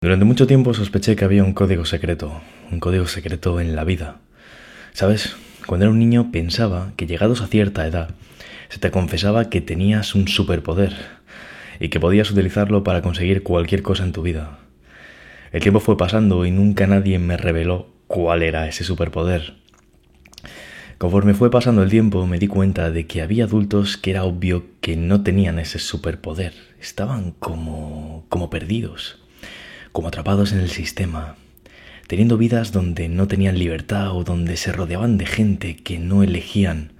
[0.00, 4.20] Durante mucho tiempo sospeché que había un código secreto, un código secreto en la vida.
[4.92, 5.34] ¿Sabes?
[5.66, 8.10] Cuando era un niño pensaba que llegados a cierta edad
[8.68, 10.94] se te confesaba que tenías un superpoder
[11.80, 14.60] y que podías utilizarlo para conseguir cualquier cosa en tu vida.
[15.50, 19.54] El tiempo fue pasando y nunca nadie me reveló cuál era ese superpoder.
[20.98, 24.64] Conforme fue pasando el tiempo me di cuenta de que había adultos que era obvio
[24.80, 29.17] que no tenían ese superpoder, estaban como como perdidos
[29.98, 31.34] como atrapados en el sistema,
[32.06, 36.92] teniendo vidas donde no tenían libertad o donde se rodeaban de gente que no elegían.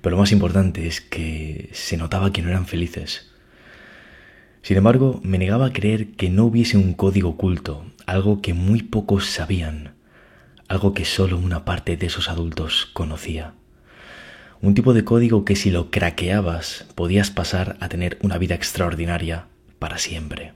[0.00, 3.30] Pero lo más importante es que se notaba que no eran felices.
[4.62, 8.82] Sin embargo, me negaba a creer que no hubiese un código oculto, algo que muy
[8.82, 9.94] pocos sabían,
[10.66, 13.54] algo que solo una parte de esos adultos conocía.
[14.60, 19.46] Un tipo de código que si lo craqueabas podías pasar a tener una vida extraordinaria
[19.78, 20.52] para siempre.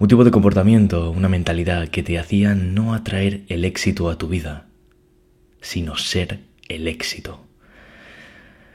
[0.00, 4.28] Un tipo de comportamiento, una mentalidad que te hacía no atraer el éxito a tu
[4.28, 4.66] vida,
[5.60, 7.44] sino ser el éxito.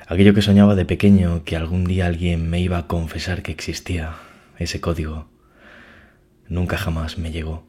[0.05, 4.17] Aquello que soñaba de pequeño que algún día alguien me iba a confesar que existía,
[4.59, 5.27] ese código,
[6.47, 7.65] nunca jamás me llegó.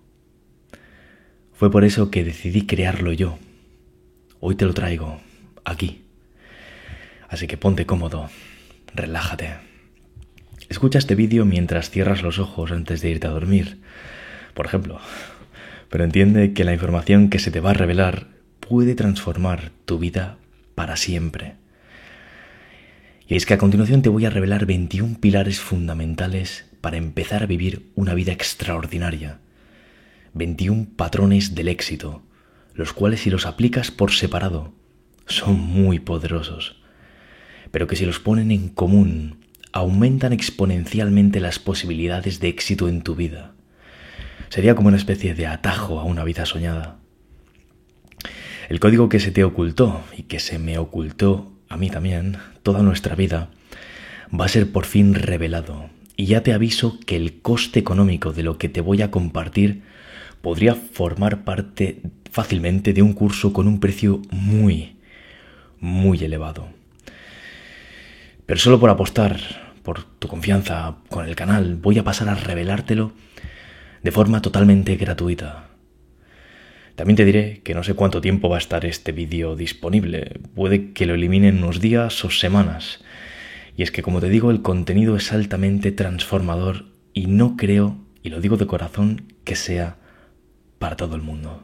[1.54, 3.38] Fue por eso que decidí crearlo yo.
[4.38, 5.18] Hoy te lo traigo,
[5.64, 6.04] aquí.
[7.26, 8.28] Así que ponte cómodo,
[8.94, 9.75] relájate.
[10.68, 13.78] Escucha este vídeo mientras cierras los ojos antes de irte a dormir,
[14.54, 15.00] por ejemplo.
[15.88, 18.26] Pero entiende que la información que se te va a revelar
[18.58, 20.38] puede transformar tu vida
[20.74, 21.54] para siempre.
[23.28, 27.46] Y es que a continuación te voy a revelar 21 pilares fundamentales para empezar a
[27.46, 29.38] vivir una vida extraordinaria.
[30.34, 32.22] 21 patrones del éxito,
[32.74, 34.72] los cuales si los aplicas por separado
[35.26, 36.82] son muy poderosos,
[37.70, 39.45] pero que si los ponen en común
[39.76, 43.52] aumentan exponencialmente las posibilidades de éxito en tu vida.
[44.48, 46.96] Sería como una especie de atajo a una vida soñada.
[48.70, 52.82] El código que se te ocultó y que se me ocultó a mí también toda
[52.82, 53.50] nuestra vida
[54.28, 55.90] va a ser por fin revelado.
[56.16, 59.82] Y ya te aviso que el coste económico de lo que te voy a compartir
[60.40, 62.00] podría formar parte
[62.30, 64.96] fácilmente de un curso con un precio muy,
[65.80, 66.68] muy elevado.
[68.46, 73.12] Pero solo por apostar por tu confianza con el canal, voy a pasar a revelártelo
[74.02, 75.68] de forma totalmente gratuita.
[76.96, 80.40] También te diré que no sé cuánto tiempo va a estar este vídeo disponible.
[80.56, 83.04] Puede que lo eliminen unos días o semanas.
[83.76, 88.30] Y es que, como te digo, el contenido es altamente transformador y no creo, y
[88.30, 89.98] lo digo de corazón, que sea
[90.80, 91.62] para todo el mundo.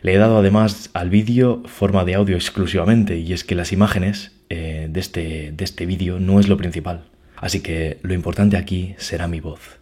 [0.00, 4.32] Le he dado además al vídeo forma de audio exclusivamente y es que las imágenes
[4.48, 7.04] eh, de este, de este vídeo no es lo principal.
[7.40, 9.78] Así que lo importante aquí será mi voz.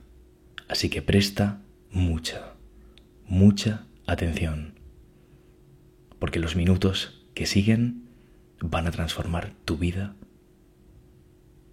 [0.69, 2.55] Así que presta mucha,
[3.27, 4.79] mucha atención.
[6.19, 8.09] Porque los minutos que siguen
[8.61, 10.15] van a transformar tu vida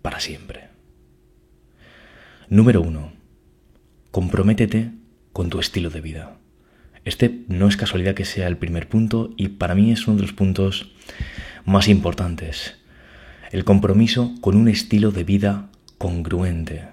[0.01, 0.69] para siempre.
[2.49, 3.13] Número uno.
[4.11, 4.91] Comprométete
[5.31, 6.37] con tu estilo de vida.
[7.05, 10.21] Este no es casualidad que sea el primer punto y para mí es uno de
[10.21, 10.91] los puntos
[11.65, 12.75] más importantes.
[13.51, 15.69] El compromiso con un estilo de vida
[16.03, 16.83] congruente.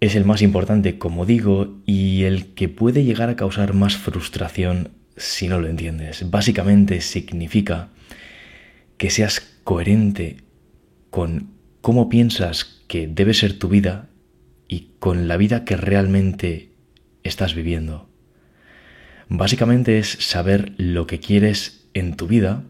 [0.00, 4.90] Es el más importante, como digo, y el que puede llegar a causar más frustración
[5.16, 6.30] si no lo entiendes.
[6.30, 7.88] Básicamente significa
[8.98, 10.42] que seas coherente
[11.08, 14.10] con cómo piensas que debe ser tu vida
[14.68, 16.74] y con la vida que realmente
[17.22, 18.10] estás viviendo.
[19.30, 22.64] Básicamente es saber lo que quieres en tu vida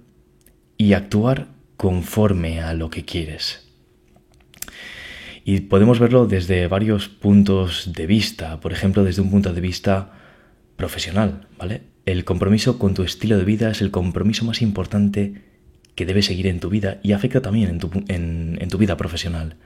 [0.77, 3.72] y actuar conforme a lo que quieres.
[5.44, 10.12] Y podemos verlo desde varios puntos de vista, por ejemplo, desde un punto de vista
[10.76, 11.82] profesional, ¿vale?
[12.06, 15.42] El compromiso con tu estilo de vida es el compromiso más importante
[15.94, 19.56] que debes seguir en tu vida y afecta también en tu, en tu vida profesional.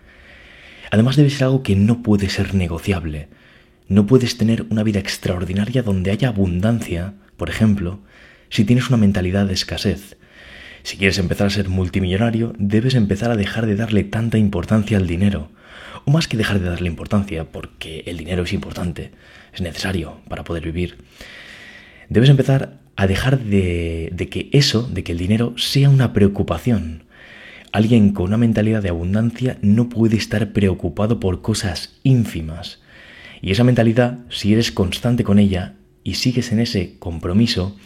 [0.91, 3.29] Además debe ser algo que no puede ser negociable.
[3.89, 8.01] No puedes tener una vida extraordinaria donde haya abundancia, por ejemplo,
[8.49, 10.17] si tienes una mentalidad de escasez.
[10.83, 15.07] Si quieres empezar a ser multimillonario, debes empezar a dejar de darle tanta importancia al
[15.07, 15.51] dinero
[16.07, 19.11] o más que dejar de darle importancia, porque el dinero es importante,
[19.53, 20.97] es necesario para poder vivir,
[22.09, 27.05] debes empezar a dejar de, de que eso, de que el dinero sea una preocupación.
[27.73, 32.81] Alguien con una mentalidad de abundancia no puede estar preocupado por cosas ínfimas.
[33.43, 35.75] Y esa mentalidad, si eres constante con ella
[36.07, 37.77] y sigues en ese compromiso,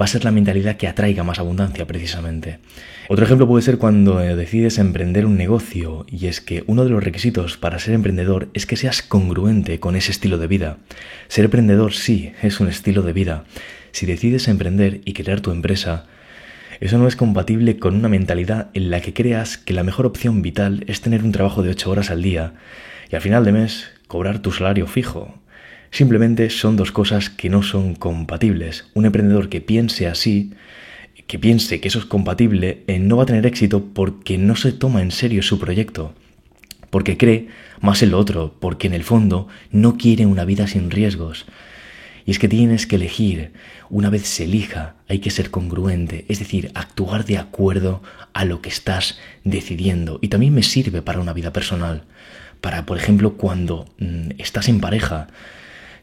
[0.00, 2.60] va a ser la mentalidad que atraiga más abundancia precisamente.
[3.08, 6.90] Otro ejemplo puede ser cuando eh, decides emprender un negocio y es que uno de
[6.90, 10.78] los requisitos para ser emprendedor es que seas congruente con ese estilo de vida.
[11.26, 13.44] Ser emprendedor sí es un estilo de vida.
[13.90, 16.06] Si decides emprender y crear tu empresa,
[16.78, 20.42] eso no es compatible con una mentalidad en la que creas que la mejor opción
[20.42, 22.54] vital es tener un trabajo de 8 horas al día
[23.10, 25.40] y al final de mes cobrar tu salario fijo.
[25.94, 28.86] Simplemente son dos cosas que no son compatibles.
[28.94, 30.50] Un emprendedor que piense así,
[31.28, 34.72] que piense que eso es compatible, eh, no va a tener éxito porque no se
[34.72, 36.12] toma en serio su proyecto,
[36.90, 37.46] porque cree
[37.80, 41.46] más en lo otro, porque en el fondo no quiere una vida sin riesgos.
[42.26, 43.52] Y es que tienes que elegir.
[43.88, 48.02] Una vez se elija, hay que ser congruente, es decir, actuar de acuerdo
[48.32, 50.18] a lo que estás decidiendo.
[50.22, 52.02] Y también me sirve para una vida personal.
[52.60, 55.28] Para, por ejemplo, cuando mm, estás en pareja,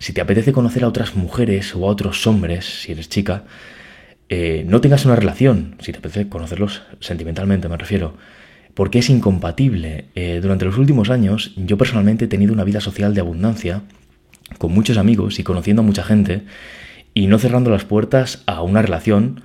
[0.01, 3.43] si te apetece conocer a otras mujeres o a otros hombres, si eres chica,
[4.29, 8.15] eh, no tengas una relación, si te apetece conocerlos sentimentalmente, me refiero,
[8.73, 10.05] porque es incompatible.
[10.15, 13.83] Eh, durante los últimos años, yo personalmente he tenido una vida social de abundancia
[14.57, 16.45] con muchos amigos y conociendo a mucha gente
[17.13, 19.43] y no cerrando las puertas a una relación,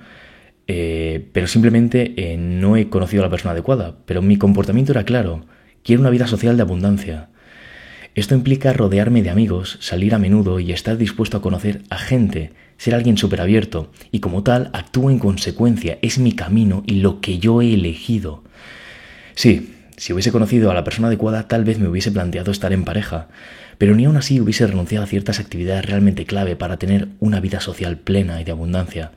[0.65, 3.97] eh, pero simplemente no he conocido a la persona adecuada.
[4.07, 5.45] Pero mi comportamiento era claro,
[5.83, 7.29] quiero una vida social de abundancia.
[8.17, 12.51] Esto implica rodearme de amigos, salir a menudo y estar dispuesto a conocer a gente,
[12.79, 17.21] ser alguien súper abierto, y como tal actúo en consecuencia, es mi camino y lo
[17.21, 18.43] que yo he elegido.
[19.35, 22.85] Sí, si hubiese conocido a la persona adecuada tal vez me hubiese planteado estar en
[22.85, 23.27] pareja,
[23.77, 27.59] pero ni aún así hubiese renunciado a ciertas actividades realmente clave para tener una vida
[27.59, 29.11] social plena y de abundancia.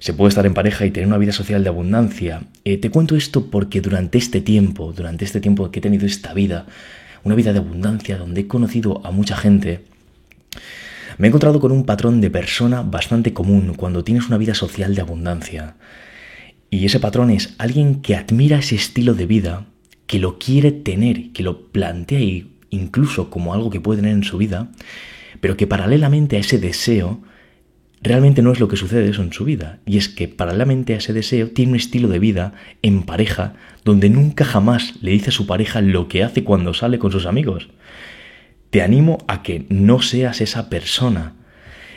[0.00, 2.42] Se puede estar en pareja y tener una vida social de abundancia.
[2.66, 6.34] Eh, te cuento esto porque durante este tiempo, durante este tiempo que he tenido esta
[6.34, 6.66] vida,
[7.24, 9.84] una vida de abundancia donde he conocido a mucha gente,
[11.18, 14.94] me he encontrado con un patrón de persona bastante común cuando tienes una vida social
[14.94, 15.74] de abundancia.
[16.70, 19.66] Y ese patrón es alguien que admira ese estilo de vida,
[20.06, 24.38] que lo quiere tener, que lo plantea incluso como algo que puede tener en su
[24.38, 24.70] vida,
[25.40, 27.20] pero que paralelamente a ese deseo,
[28.02, 29.80] realmente no es lo que sucede eso en su vida.
[29.86, 33.54] Y es que paralelamente a ese deseo tiene un estilo de vida en pareja
[33.88, 37.24] donde nunca jamás le dice a su pareja lo que hace cuando sale con sus
[37.24, 37.68] amigos.
[38.68, 41.32] Te animo a que no seas esa persona.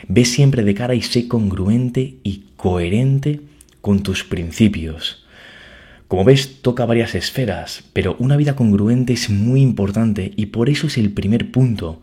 [0.08, 3.40] Ve siempre de cara y sé congruente y coherente
[3.82, 5.26] con tus principios.
[6.08, 10.86] Como ves, toca varias esferas, pero una vida congruente es muy importante y por eso
[10.86, 12.00] es el primer punto.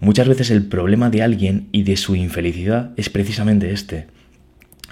[0.00, 4.08] Muchas veces el problema de alguien y de su infelicidad es precisamente este.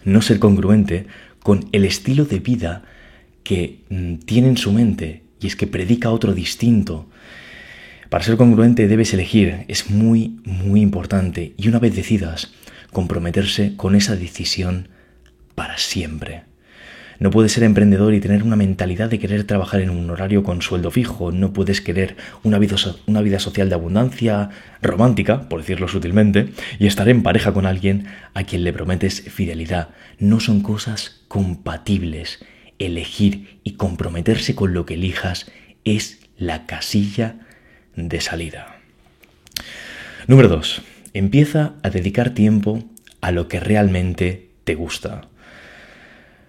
[0.04, 1.06] No ser congruente
[1.42, 2.84] con el estilo de vida
[3.44, 7.08] que mm, tiene en su mente y es que predica otro distinto.
[8.08, 12.52] Para ser congruente debes elegir, es muy, muy importante y una vez decidas,
[12.92, 14.88] comprometerse con esa decisión
[15.54, 16.42] para siempre.
[17.22, 20.60] No puedes ser emprendedor y tener una mentalidad de querer trabajar en un horario con
[20.60, 21.30] sueldo fijo.
[21.30, 24.50] No puedes querer una vida, una vida social de abundancia,
[24.82, 26.48] romántica, por decirlo sutilmente,
[26.80, 29.90] y estar en pareja con alguien a quien le prometes fidelidad.
[30.18, 32.44] No son cosas compatibles.
[32.87, 35.50] Elegir y comprometerse con lo que elijas
[35.84, 37.37] es la casilla
[37.96, 38.76] de salida.
[40.26, 40.82] Número 2.
[41.14, 42.82] Empieza a dedicar tiempo
[43.20, 45.29] a lo que realmente te gusta.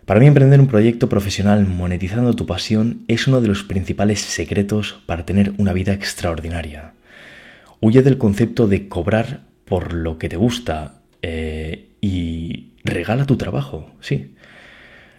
[0.06, 5.02] Para mí emprender un proyecto profesional monetizando tu pasión es uno de los principales secretos
[5.06, 6.94] para tener una vida extraordinaria.
[7.80, 13.92] Huye del concepto de cobrar por lo que te gusta eh, y regala tu trabajo,
[14.02, 14.33] sí.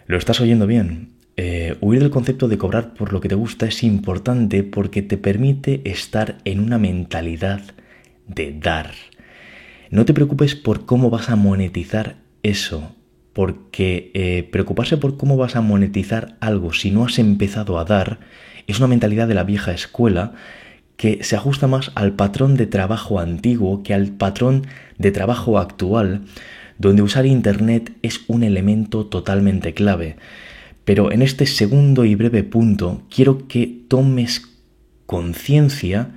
[0.07, 1.13] Lo estás oyendo bien.
[1.37, 5.17] Eh, huir del concepto de cobrar por lo que te gusta es importante porque te
[5.17, 7.61] permite estar en una mentalidad
[8.27, 8.91] de dar.
[9.89, 12.95] No te preocupes por cómo vas a monetizar eso
[13.33, 18.19] porque eh, preocuparse por cómo vas a monetizar algo si no has empezado a dar
[18.67, 20.33] es una mentalidad de la vieja escuela
[20.97, 24.65] que se ajusta más al patrón de trabajo antiguo que al patrón
[24.97, 26.21] de trabajo actual,
[26.77, 30.17] donde usar Internet es un elemento totalmente clave.
[30.83, 34.43] Pero en este segundo y breve punto quiero que tomes
[35.05, 36.11] conciencia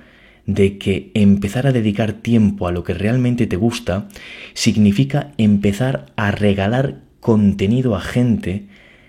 [0.45, 4.07] de que empezar a dedicar tiempo a lo que realmente te gusta
[4.53, 8.67] significa empezar a regalar contenido a gente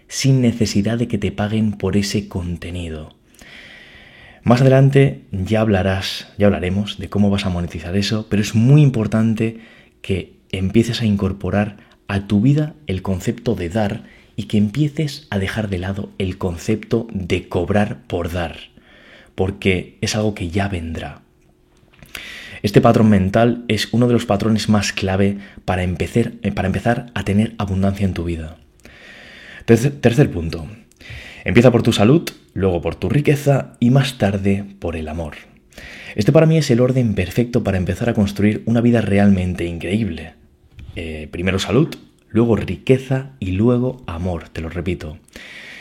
[0.09, 3.15] sin necesidad de que te paguen por ese contenido.
[4.43, 8.83] Más adelante ya hablarás, ya hablaremos de cómo vas a monetizar eso, pero es muy
[8.83, 9.61] importante
[10.03, 11.77] que empieces a incorporar
[12.09, 14.05] a tu vida el concepto de dar
[14.37, 18.57] y que empieces a dejar de lado el concepto de cobrar por dar,
[19.35, 21.23] porque es algo que ya vendrá.
[22.63, 27.07] Este patrón mental es uno de los patrones más clave para empezar, eh, para empezar
[27.15, 28.59] a tener abundancia en tu vida.
[29.67, 30.67] tercer punto.
[31.45, 35.37] Empieza por tu salud, luego por tu riqueza y más tarde por el amor.
[36.17, 40.40] Este para mí es el orden perfecto para empezar a construir una vida realmente increíble.
[40.97, 41.95] Eh, primero salud,
[42.29, 45.19] luego riqueza y luego amor, te lo repito.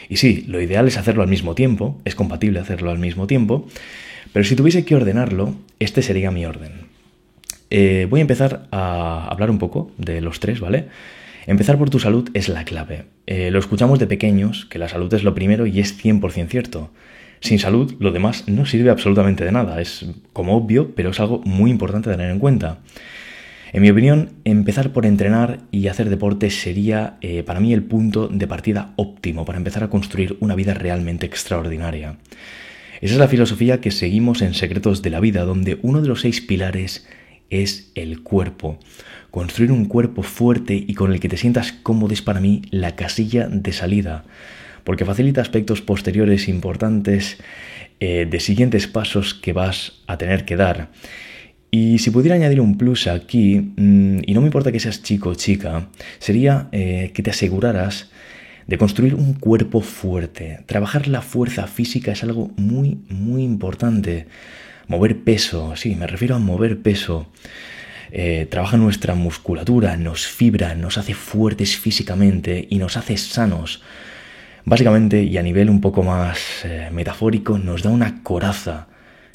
[0.09, 3.67] Y sí, lo ideal es hacerlo al mismo tiempo, es compatible hacerlo al mismo tiempo,
[4.33, 6.71] pero si tuviese que ordenarlo, este sería mi orden.
[7.69, 10.87] Eh, voy a empezar a hablar un poco de los tres, ¿vale?
[11.45, 13.05] Empezar por tu salud es la clave.
[13.27, 16.91] Eh, lo escuchamos de pequeños, que la salud es lo primero y es 100% cierto.
[17.39, 19.81] Sin salud, lo demás no sirve absolutamente de nada.
[19.81, 22.79] Es como obvio, pero es algo muy importante tener en cuenta.
[23.71, 28.27] En mi opinión, empezar por entrenar y hacer deporte sería eh, para mí el punto
[28.27, 32.17] de partida óptimo para empezar a construir una vida realmente extraordinaria.
[33.01, 36.21] Esa es la filosofía que seguimos en Secretos de la Vida, donde uno de los
[36.21, 37.07] seis pilares
[37.49, 38.79] es el cuerpo.
[39.31, 42.95] Construir un cuerpo fuerte y con el que te sientas cómodo es para mí la
[42.95, 44.25] casilla de salida
[44.89, 47.37] porque facilita aspectos posteriores importantes
[47.99, 50.89] eh, de siguientes pasos que vas a tener que dar.
[51.71, 55.29] Y si pudiera añadir un plus aquí, mm, y no me importa que seas chico
[55.29, 58.09] o chica, sería eh, que te aseguraras
[58.65, 60.59] de construir un cuerpo fuerte.
[60.65, 64.27] Trabajar la fuerza física es algo muy, muy importante.
[64.87, 67.31] Mover peso, sí, me refiero a mover peso.
[68.11, 73.83] Eh, trabaja nuestra musculatura, nos fibra, nos hace fuertes físicamente y nos hace sanos.
[74.65, 78.87] Básicamente, y a nivel un poco más eh, metafórico, nos da una coraza,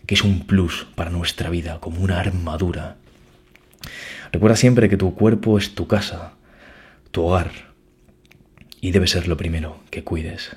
[0.07, 2.97] que es un plus para nuestra vida, como una armadura.
[4.33, 6.33] Recuerda siempre que tu cuerpo es tu casa,
[7.11, 7.51] tu hogar,
[8.81, 10.57] y debe ser lo primero que cuides.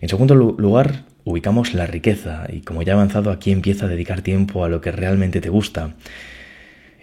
[0.00, 4.22] En segundo lugar, ubicamos la riqueza, y como ya he avanzado, aquí empieza a dedicar
[4.22, 5.94] tiempo a lo que realmente te gusta.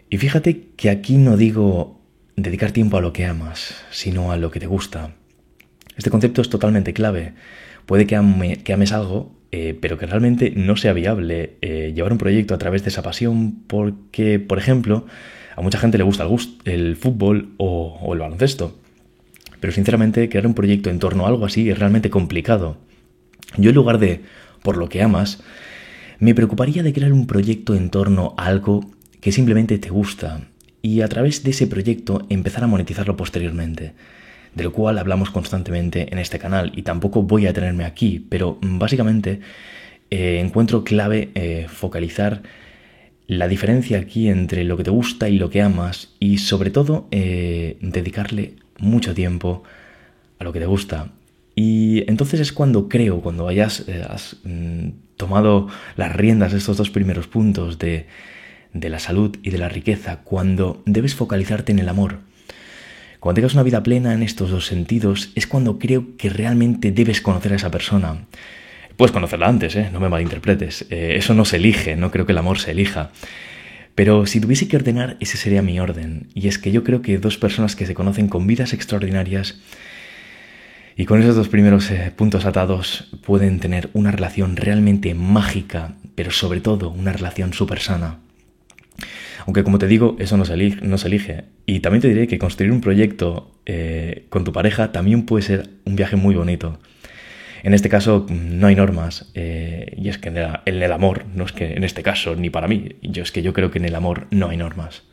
[0.10, 2.02] Y fíjate que aquí no digo
[2.36, 5.12] dedicar tiempo a lo que amas, sino a lo que te gusta.
[5.98, 7.34] Este concepto es totalmente clave.
[7.86, 12.54] Puede que, ames algo, eh, pero que realmente no sea viable eh, llevar un proyecto
[12.54, 15.06] a través de esa pasión porque, por ejemplo,
[15.56, 16.28] a mucha gente le gusta
[16.66, 18.78] el, fútbol o, el baloncesto.
[19.62, 22.76] Pero sinceramente, crear un proyecto en torno a algo así es realmente complicado.
[23.56, 24.24] Yo en lugar de
[24.62, 25.42] por lo que amas,
[26.20, 28.84] me preocuparía de crear un proyecto en torno a algo
[29.22, 30.50] que simplemente te gusta
[30.82, 33.94] y a través de ese proyecto empezar a monetizarlo posteriormente
[34.56, 38.58] de lo cual hablamos constantemente en este canal y tampoco voy a tenerme aquí, pero
[38.62, 39.42] básicamente
[40.10, 42.42] eh, encuentro clave eh, focalizar
[43.28, 47.08] la diferencia aquí entre lo que te gusta y lo que amas y sobre todo
[47.12, 49.64] eh, dedicarle mucho tiempo
[50.40, 51.12] a lo que te gusta.
[51.54, 56.90] Y entonces es cuando creo, cuando hayas has, mm, tomado las riendas de estos dos
[56.90, 58.08] primeros puntos de,
[58.74, 62.20] de la salud y de la riqueza, cuando debes focalizarte en el amor
[63.26, 67.22] cuando tengas una vida plena en estos dos sentidos, es cuando creo que realmente debes
[67.22, 68.28] conocer a esa persona.
[68.98, 69.90] Puedes conocerla antes, ¿eh?
[69.92, 70.86] no me malinterpretes.
[70.92, 73.10] Eh, eso no se elige, no creo que el amor se elija.
[73.96, 76.28] Pero si tuviese que ordenar, ese sería mi orden.
[76.36, 79.60] Y es que yo creo que dos personas que se conocen con vidas extraordinarias
[80.96, 86.30] y con esos dos primeros eh, puntos atados pueden tener una relación realmente mágica, pero
[86.30, 88.20] sobre todo una relación súper sana.
[89.46, 92.82] Aunque como te digo, eso no se, elige, Y también te diré que construir un
[92.82, 96.80] proyecto eh, con tu pareja también puede ser un viaje muy bonito.
[97.62, 99.32] En este caso no hay normas.
[99.34, 100.38] Eh, y es que en
[100.84, 103.54] el, amor, no es que en este caso ni para mí, yo es que yo
[103.54, 105.04] creo que en el amor no hay normas.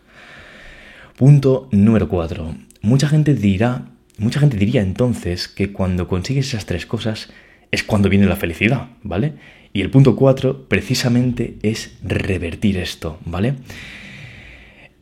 [1.16, 2.54] Punto número 4.
[2.80, 3.86] Mucha gente dirá,
[4.18, 7.30] mucha gente diría entonces que cuando consigues esas tres cosas
[7.70, 9.34] es cuando viene la felicidad, ¿vale?
[9.72, 13.54] Y el punto 4 precisamente es revertir esto, ¿vale?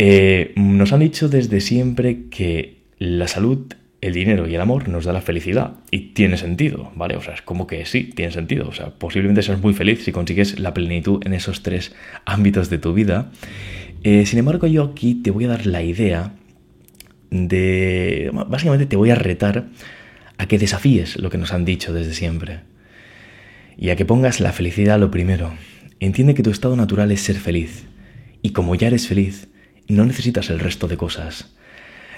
[0.02, 5.04] Eh, nos han dicho desde siempre que la salud, el dinero y el amor nos
[5.04, 5.74] da la felicidad.
[5.90, 7.16] Y tiene sentido, ¿vale?
[7.16, 8.66] O sea, es como que sí, tiene sentido.
[8.66, 12.78] O sea, posiblemente seas muy feliz si consigues la plenitud en esos tres ámbitos de
[12.78, 13.30] tu vida.
[14.02, 16.32] Eh, sin embargo, yo aquí te voy a dar la idea
[17.30, 18.30] de...
[18.48, 19.66] Básicamente te voy a retar
[20.38, 22.60] a que desafíes lo que nos han dicho desde siempre.
[23.76, 25.52] Y a que pongas la felicidad lo primero.
[26.00, 27.84] Entiende que tu estado natural es ser feliz.
[28.40, 29.49] Y como ya eres feliz,
[29.90, 31.54] no necesitas el resto de cosas.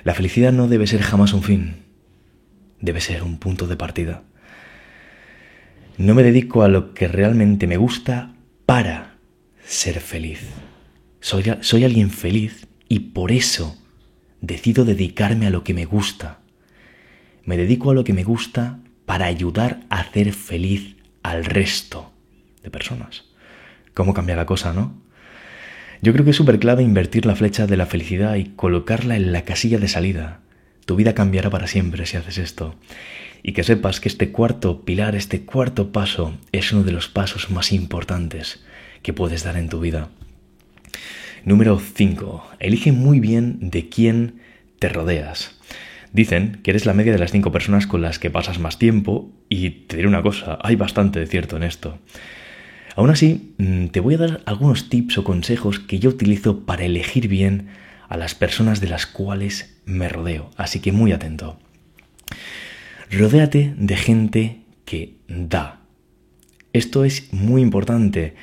[0.05, 1.85] La felicidad no debe ser jamás un fin,
[2.81, 4.23] debe ser un punto de partida.
[5.99, 8.35] No me dedico a lo que realmente me gusta
[8.67, 9.17] para
[9.64, 10.41] ser feliz.
[11.21, 13.79] Soy, soy alguien feliz y por eso
[14.41, 16.41] decido dedicarme a lo que me gusta.
[17.45, 22.12] Me dedico a lo que me gusta para ayudar a hacer feliz al resto
[22.62, 23.25] de personas.
[23.95, 25.02] ¿Cómo cambia la cosa, no?
[26.05, 29.31] Yo creo que es súper clave invertir la flecha de la felicidad y colocarla en
[29.31, 30.41] la casilla de salida.
[30.85, 32.75] Tu vida cambiará para siempre si haces esto.
[33.45, 37.51] Y que sepas que este cuarto pilar, este cuarto paso, es uno de los pasos
[37.51, 38.65] más importantes
[39.03, 40.09] que puedes dar en tu vida.
[41.45, 42.51] Número 5.
[42.59, 44.41] Elige muy bien de quién
[44.81, 45.57] te rodeas.
[46.13, 49.31] Dicen que eres la media de las cinco personas con las que pasas más tiempo
[49.49, 52.01] y te diré una cosa, hay bastante de cierto en esto.
[52.95, 56.85] Aún así, mm, te voy a dar algunos tips o consejos que yo utilizo para
[56.85, 57.69] elegir bien
[58.09, 61.59] a las personas de las cuales me rodeo, así que muy atento.
[63.11, 65.81] Rodéate de gente que da.
[66.73, 68.35] Esto es muy importante.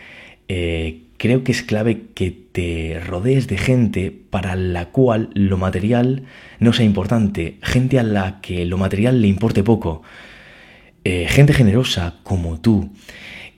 [0.47, 6.23] Eh, creo que es clave que te rodees de gente para la cual lo material
[6.59, 10.01] no sea importante, gente a la que lo material le importe poco,
[11.03, 12.91] eh, gente generosa como tú,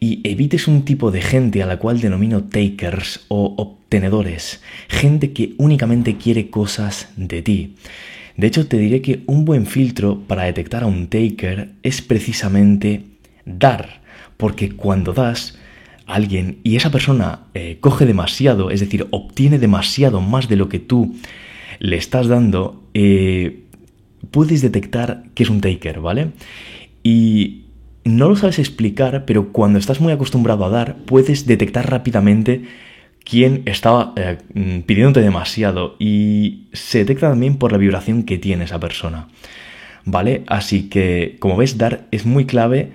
[0.03, 5.53] y evites un tipo de gente a la cual denomino takers o obtenedores, gente que
[5.59, 7.75] únicamente quiere cosas de ti.
[8.35, 13.03] De hecho, te diré que un buen filtro para detectar a un taker es precisamente
[13.45, 14.01] dar,
[14.37, 15.59] porque cuando das,
[16.07, 20.79] alguien y esa persona eh, coge demasiado, es decir, obtiene demasiado más de lo que
[20.79, 21.15] tú
[21.77, 23.65] le estás dando, eh,
[24.31, 26.31] puedes detectar que es un taker, ¿vale?
[27.03, 27.65] Y
[28.03, 32.63] no lo sabes explicar, pero cuando estás muy acostumbrado a dar, puedes detectar rápidamente
[33.23, 34.37] quién estaba eh,
[34.85, 39.27] pidiéndote demasiado y se detecta también por la vibración que tiene esa persona,
[40.05, 40.43] ¿vale?
[40.47, 42.91] Así que, como ves, dar es muy clave.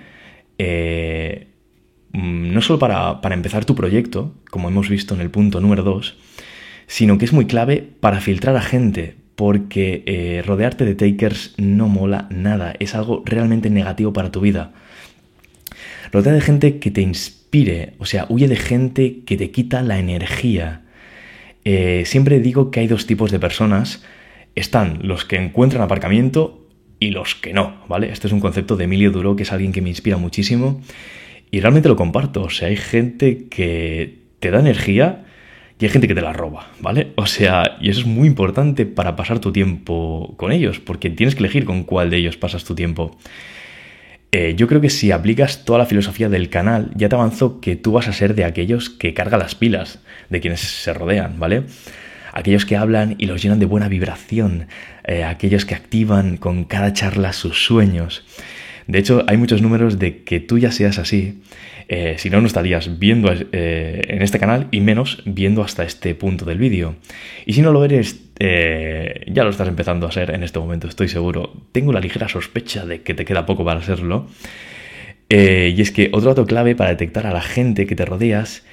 [2.17, 6.17] Mm, no solo para, empezar tu proyecto, como hemos visto en el punto número 2,
[6.87, 11.87] sino que es muy clave para filtrar a gente, porque eh, rodearte de takers no
[11.89, 14.73] mola nada, es algo realmente negativo para tu vida.
[16.11, 19.99] Rodea de gente que te inspire, o sea, huye de gente que te quita la
[19.99, 20.83] energía.
[21.65, 24.03] Eh, siempre digo que hay dos tipos de personas.
[24.55, 26.67] Están los que encuentran aparcamiento
[26.99, 28.11] y los que no, ¿vale?
[28.11, 30.81] Este es un concepto de Emilio Duro, que es alguien que me inspira muchísimo
[31.51, 32.43] y realmente lo comparto.
[32.43, 35.25] O sea, hay gente que te da energía
[35.79, 37.13] y hay gente que te la roba, ¿vale?
[37.15, 41.35] O sea, y eso es muy importante para pasar tu tiempo con ellos, porque tienes
[41.35, 43.17] que elegir con cuál de ellos pasas tu tiempo.
[44.31, 47.75] Eh, yo creo que si aplicas toda la filosofía del canal, ya te avanzo que
[47.75, 51.63] tú vas a ser de aquellos que cargan las pilas, de quienes se rodean, ¿vale?
[52.33, 54.67] Aquellos que hablan y los llenan de buena vibración,
[55.05, 58.25] eh, aquellos que activan con cada charla sus sueños.
[58.85, 61.41] De hecho, hay muchos números de que tú ya seas así.
[61.89, 66.43] Eh, si no, no estarías viendo en este canal y menos viendo hasta este punto
[66.43, 66.95] del vídeo.
[67.45, 70.87] Y si no lo eres, eh, ya lo estás empezando a ser en este momento,
[70.87, 71.53] estoy seguro.
[71.71, 74.27] Tengo la ligera sospecha de que te queda poco para serlo.
[75.29, 78.65] y es que otro dato clave para detectar a la gente que te rodeas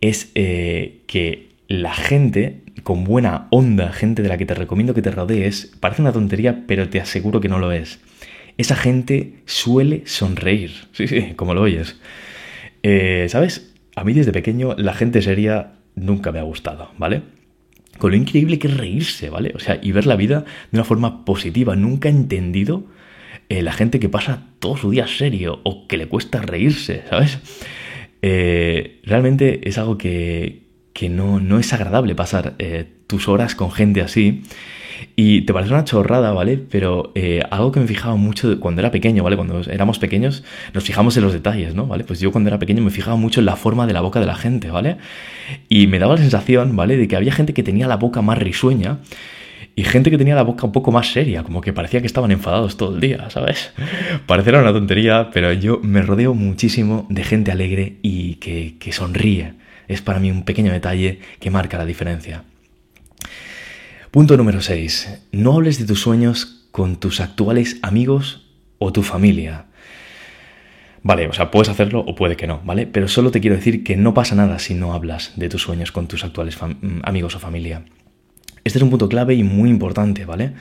[0.00, 5.10] es que la gente con buena onda, gente de la que te recomiendo que te
[5.10, 7.98] rodees, parece una tontería, pero te aseguro que no lo es
[8.58, 10.72] esa gente suele sonreír.
[10.92, 11.98] Sí, sí, como lo oyes.
[12.82, 13.74] Eh, ¿Sabes?
[13.94, 17.22] A mí desde pequeño la gente seria nunca me ha gustado, ¿vale?
[17.98, 19.52] Con lo increíble que es reírse, ¿vale?
[19.54, 21.76] O sea, y ver la vida de una forma positiva.
[21.76, 22.84] Nunca he entendido
[23.48, 27.38] eh, la gente que pasa todo su día serio o que le cuesta reírse, ¿sabes?
[28.22, 32.56] Eh, realmente es algo que, que no, no, es agradable pasar
[33.06, 34.42] tus horas con gente así.
[35.14, 36.58] Y te parece una chorrada, ¿vale?
[36.58, 39.36] Pero eh, algo que me fijaba mucho cuando era pequeño, ¿vale?
[39.36, 41.86] Cuando éramos pequeños nos fijamos en los detalles, ¿no?
[41.86, 42.04] ¿Vale?
[42.04, 44.26] Pues yo cuando era pequeño me fijaba mucho en la forma de la boca de
[44.26, 44.96] la gente, ¿vale?
[45.68, 46.96] Y me daba la sensación, ¿vale?
[46.96, 48.98] De que había gente que tenía la boca más risueña
[49.74, 52.30] y gente que tenía la boca un poco más seria, como que parecía que estaban
[52.30, 53.72] enfadados todo el día, ¿sabes?
[54.26, 59.52] Parecerá una tontería, pero yo me rodeo muchísimo de gente alegre y que, que sonríe.
[59.86, 62.42] Es para mí un pequeño detalle que marca la diferencia.
[64.16, 65.26] Punto número 6.
[65.32, 68.46] No hables de tus sueños con tus actuales amigos
[68.78, 69.66] o tu familia.
[71.02, 72.86] Vale, o sea, puedes hacerlo o puede que no, ¿vale?
[72.86, 75.92] Pero solo te quiero decir que no pasa nada si no hablas de tus sueños
[75.92, 77.82] con tus actuales mm, amigos o familia.
[78.64, 80.52] Este es un punto clave y muy importante, ¿vale?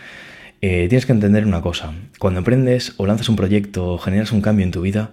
[0.60, 1.94] Eh, tienes que entender una cosa.
[2.20, 5.12] Cuando emprendes o lanzas un proyecto o generas un cambio en tu vida,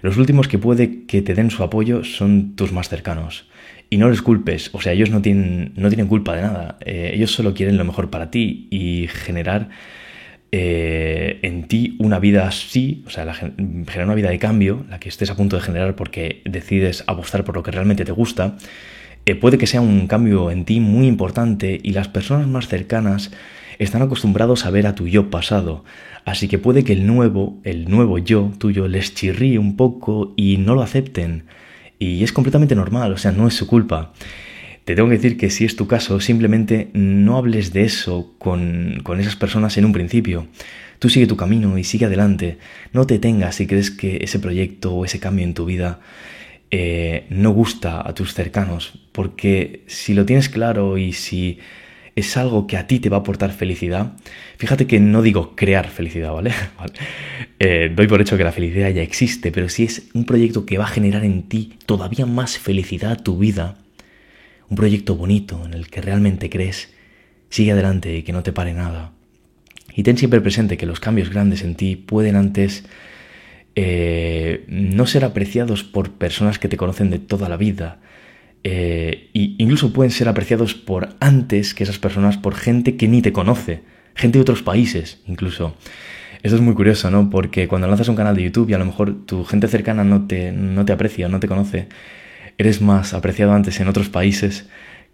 [0.00, 3.50] los últimos que puede que te den su apoyo son tus más cercanos.
[3.88, 7.12] Y no les culpes, o sea, ellos no tienen, no tienen culpa de nada, eh,
[7.14, 9.68] ellos solo quieren lo mejor para ti y generar
[10.52, 15.08] eh, en ti una vida así, o sea, generar una vida de cambio, la que
[15.08, 18.56] estés a punto de generar porque decides apostar por lo que realmente te gusta,
[19.26, 23.32] eh, puede que sea un cambio en ti muy importante y las personas más cercanas
[23.78, 25.84] están acostumbrados a ver a tu yo pasado,
[26.24, 30.58] así que puede que el nuevo, el nuevo yo tuyo les chirríe un poco y
[30.58, 31.44] no lo acepten.
[31.98, 34.12] Y es completamente normal, o sea, no es su culpa.
[34.84, 39.02] te tengo que decir que si es tu caso, simplemente no hables de eso con,
[39.18, 40.46] esas personas en un principio.
[40.98, 42.58] Tú sigue tu camino y sigue adelante.
[42.92, 46.00] No te tengas si crees que ese proyecto o ese cambio en tu vida
[46.70, 48.98] eh, no gusta a tus cercanos.
[49.12, 51.58] Porque si lo tienes claro y si
[52.16, 54.14] es algo que a ti te va a aportar felicidad,
[54.56, 56.52] fíjate que no digo crear felicidad, ¿vale?
[57.58, 60.78] Eh, doy por hecho que la felicidad ya existe, pero si es un proyecto que
[60.78, 63.76] va a generar en ti todavía más felicidad a tu vida,
[64.68, 66.92] un proyecto bonito en el que realmente crees,
[67.50, 69.12] sigue adelante y que no te pare nada.
[69.94, 72.84] Y ten siempre presente que los cambios grandes en ti pueden antes
[73.74, 78.00] eh, no ser apreciados por personas que te conocen de toda la vida.
[78.64, 83.32] E incluso pueden ser apreciados por antes que esas personas por gente que ni te
[83.32, 83.82] conoce,
[84.14, 85.76] gente de otros países incluso.
[86.42, 87.30] Esto es muy curioso, ¿no?
[87.30, 90.26] Porque cuando lanzas un canal de YouTube y a lo mejor tu gente cercana no
[90.26, 91.88] te, no te aprecia, no te conoce,
[92.58, 94.66] eres más apreciado antes en otros países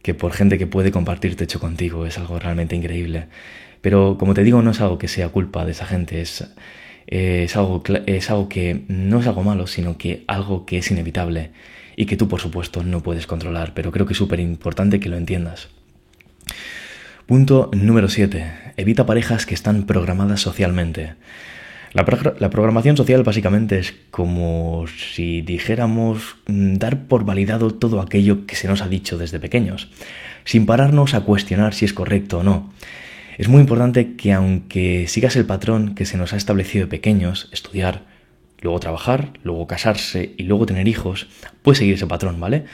[0.02, 2.06] que por gente que puede compartir techo contigo.
[2.06, 3.28] Es algo realmente increíble.
[3.80, 6.44] Pero como te digo, no es algo que sea culpa de esa gente, es,
[7.06, 11.50] es, algo, es algo que no es algo malo, sino que algo que es inevitable
[11.96, 13.74] y que tú, por supuesto, no puedes controlar.
[13.74, 15.68] Pero creo que es súper importante que lo entiendas.
[17.26, 18.74] Punto número 7.
[18.76, 21.14] Evita parejas que están programadas socialmente.
[21.94, 28.56] La, programación social básicamente es como si dijéramos mm, dar por validado todo aquello que
[28.56, 29.90] se nos ha dicho desde pequeños,
[30.44, 32.72] sin pararnos a cuestionar si es correcto o no.
[33.36, 37.50] Es muy importante que aunque sigas el patrón que se nos ha establecido de pequeños,
[37.52, 38.04] estudiar,
[38.62, 41.28] luego trabajar, luego casarse y luego tener hijos,
[41.62, 42.64] puedes seguir ese patrón, ¿vale?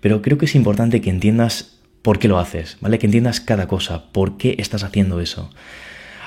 [0.00, 2.98] Pero creo que es importante que entiendas por qué lo haces, ¿vale?
[2.98, 5.50] Que entiendas cada cosa, por qué estás haciendo eso.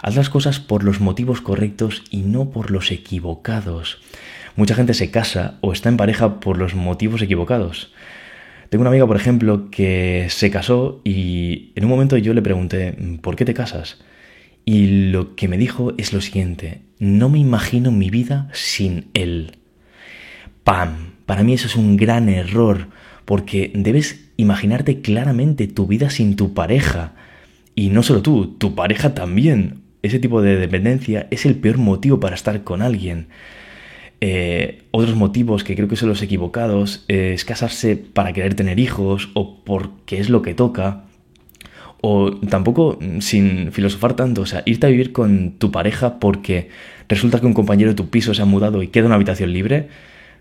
[0.01, 3.99] Haz las cosas por los motivos correctos y no por los equivocados.
[4.55, 7.93] Mucha gente se casa o está en pareja por los motivos equivocados.
[8.69, 12.97] Tengo una amiga, por ejemplo, que se casó y en un momento yo le pregunté,
[13.21, 13.99] ¿por qué te casas?
[14.65, 19.57] Y lo que me dijo es lo siguiente, no me imagino mi vida sin él.
[20.63, 21.13] ¡Pam!
[21.25, 22.87] Para mí eso es un gran error,
[23.25, 27.13] porque debes imaginarte claramente tu vida sin tu pareja.
[27.75, 32.19] Y no solo tú, tu pareja también ese tipo de dependencia es el peor motivo
[32.19, 33.27] para estar con alguien.
[34.19, 39.29] Eh, otros motivos que creo que son los equivocados es casarse para querer tener hijos
[39.33, 41.05] o porque es lo que toca.
[42.01, 46.69] O tampoco mm, sin filosofar tanto, o sea, irte a vivir con tu pareja porque
[47.07, 49.87] resulta que un compañero de tu piso se ha mudado y queda una habitación libre.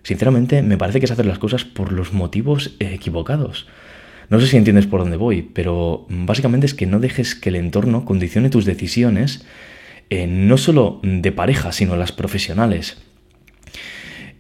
[0.03, 3.67] Sinceramente, me parece que es hacer las cosas por los motivos equivocados.
[4.31, 7.57] No sé si entiendes por dónde voy, pero básicamente es que no dejes que el
[7.57, 9.45] entorno condicione tus decisiones,
[10.09, 12.97] eh, no solo de pareja, sino las profesionales.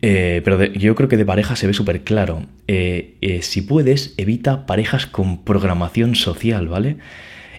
[0.02, 2.46] Eh, pero yo creo que de pareja se ve súper claro.
[2.66, 6.96] Eh, si puedes, evita parejas con programación social, ¿vale?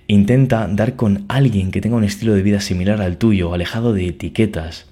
[0.07, 4.07] Intenta dar con alguien que tenga un estilo de vida similar al tuyo, alejado de
[4.07, 4.90] etiquetas.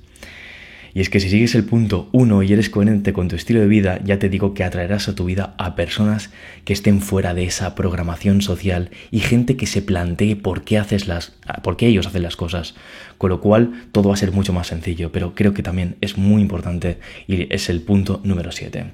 [0.93, 3.67] Y es que si sigues el punto 1 y eres coherente con tu estilo de
[3.67, 6.31] vida, ya te digo que atraerás a tu vida a personas
[6.65, 11.07] que estén fuera de esa programación social y gente que se plantee por qué, haces
[11.07, 12.75] las, por qué ellos hacen las cosas.
[13.17, 16.17] Con lo cual todo va a ser mucho más sencillo, pero creo que también es
[16.17, 16.97] muy importante
[17.27, 18.85] y es el punto número 7.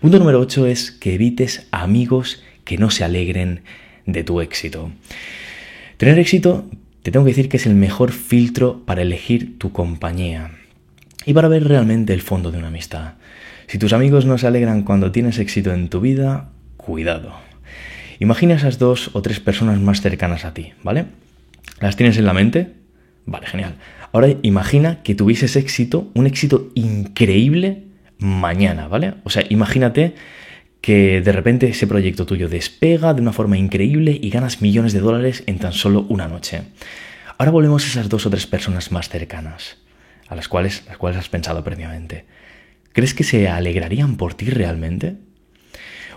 [0.00, 3.62] Punto número 8 es que evites amigos que no se alegren
[4.06, 4.90] de tu éxito.
[5.96, 6.68] Tener éxito,
[7.02, 10.59] te tengo que decir que es el mejor filtro para elegir tu compañía
[11.26, 13.14] y para ver realmente el fondo de una amistad.
[13.66, 17.34] Si tus amigos no se alegran cuando tienes éxito en tu vida, cuidado.
[18.18, 21.06] Imagina esas dos o tres personas más cercanas a ti, ¿vale?
[21.80, 22.72] ¿Las tienes en la mente?
[23.26, 23.76] Vale, genial.
[24.12, 27.84] Ahora imagina que tuvieses éxito, un éxito increíble
[28.18, 29.14] mañana, ¿vale?
[29.24, 30.14] O sea, imagínate
[30.80, 35.00] que de repente ese proyecto tuyo despega de una forma increíble y ganas millones de
[35.00, 36.62] dólares en tan solo una noche.
[37.38, 39.76] Ahora volvemos a esas dos o tres personas más cercanas
[40.30, 42.24] a las cuales, las cuales has pensado previamente.
[42.92, 45.16] ¿Crees que se alegrarían por ti realmente?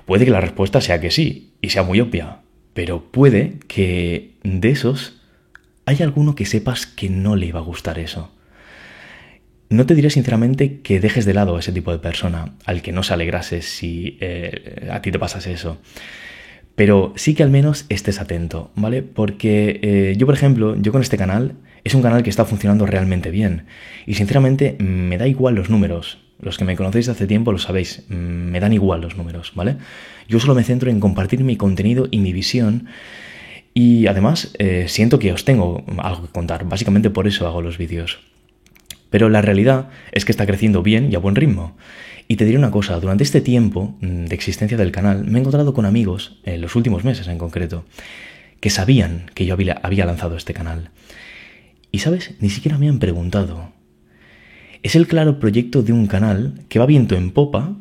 [0.05, 2.39] Puede que la respuesta sea que sí, y sea muy obvia,
[2.73, 5.21] pero puede que de esos
[5.85, 8.31] hay alguno que sepas que no le iba a gustar eso.
[9.69, 12.91] No te diré sinceramente que dejes de lado a ese tipo de persona, al que
[12.91, 15.79] no se alegrase si eh, a ti te pasase eso.
[16.75, 19.01] Pero sí que al menos estés atento, ¿vale?
[19.01, 22.85] Porque eh, yo, por ejemplo, yo con este canal es un canal que está funcionando
[22.85, 23.65] realmente bien.
[24.05, 26.19] Y sinceramente me da igual los números.
[26.39, 29.77] Los que me conocéis de hace tiempo lo sabéis, me dan igual los números, ¿vale?
[30.27, 32.87] Yo solo me centro en compartir mi contenido y mi visión.
[33.73, 36.65] Y además eh, siento que os tengo algo que contar.
[36.67, 38.19] Básicamente por eso hago los vídeos.
[39.09, 41.77] Pero la realidad es que está creciendo bien y a buen ritmo.
[42.27, 45.41] Y te diré una cosa, durante este tiempo mm, de existencia del canal me he
[45.41, 47.85] encontrado con amigos, en los últimos meses en concreto,
[48.59, 50.89] que sabían que yo había lanzado este canal.
[51.93, 53.71] Y sabes, ni siquiera me han preguntado.
[54.81, 57.77] Es el claro proyecto de un canal que va viento en popa,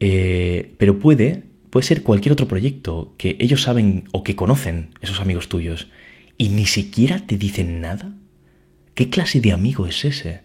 [0.00, 5.20] eh, pero puede, puede ser cualquier otro proyecto que ellos saben o que conocen, esos
[5.20, 5.86] amigos tuyos,
[6.36, 8.12] y ni siquiera te dicen nada.
[8.94, 10.40] ¿Qué clase de amigo es ese?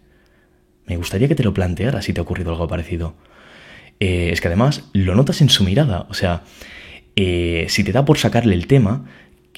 [0.86, 3.16] Me gustaría que te lo plantearas si te ha ocurrido algo parecido.
[4.00, 6.44] Eh, es que además lo notas en su mirada, o sea,
[7.16, 9.08] eh, si te da por sacarle el tema,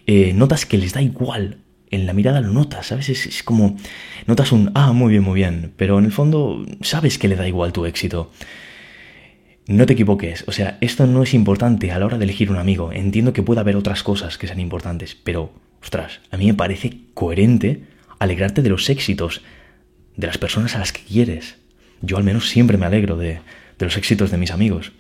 [0.08, 1.63] notas que les da igual
[1.94, 3.10] en la mirada lo notas, ¿sabes?
[3.10, 3.78] Es, como,
[4.26, 7.48] notas un, ah, muy bien, muy bien, pero en el fondo sabes que le da
[7.48, 8.32] igual tu éxito.
[9.68, 12.58] No te equivoques, o sea, esto no es importante a la hora de elegir un
[12.58, 12.92] amigo.
[12.92, 16.98] Entiendo que pueda haber otras cosas que sean importantes, pero, ostras, a mí me parece
[17.14, 17.84] coherente
[18.20, 19.42] alegrarte de los éxitos
[20.18, 21.58] de las personas a las que quieres.
[22.02, 23.40] Yo al menos siempre me alegro de,
[23.78, 24.92] de los éxitos de mis amigos.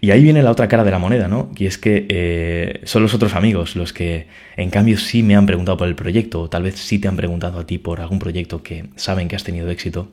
[0.00, 1.50] Y ahí viene la otra cara de la moneda, ¿no?
[1.56, 5.46] Y es que eh, son los otros amigos los que, en cambio, sí me han
[5.46, 8.18] preguntado por el proyecto, o tal vez sí te han preguntado a ti por algún
[8.18, 10.10] proyecto que saben que has tenido éxito.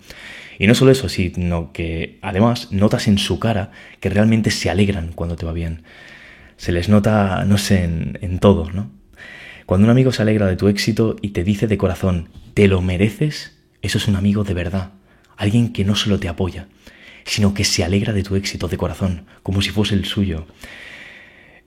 [0.60, 5.12] Y no solo eso, sino que además notas en su cara que realmente se alegran
[5.14, 5.84] cuando te va bien.
[6.58, 8.90] Se les nota, no sé, en, en todo, ¿no?
[9.68, 12.82] Cuando un amigo se alegra de tu éxito y te dice de corazón, te lo
[12.82, 14.92] mereces, eso es un amigo de verdad,
[15.36, 16.68] alguien que no solo te apoya,
[17.28, 20.46] sino que se alegra de tu éxito de corazón, como si fuese el suyo.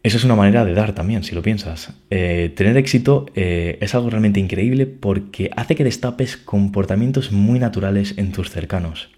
[0.02, 1.92] Eso es una manera de dar también, si lo piensas.
[2.08, 8.14] Eh, tener éxito eh, es algo realmente increíble porque hace que destapes comportamientos muy naturales
[8.16, 9.10] en tus cercanos.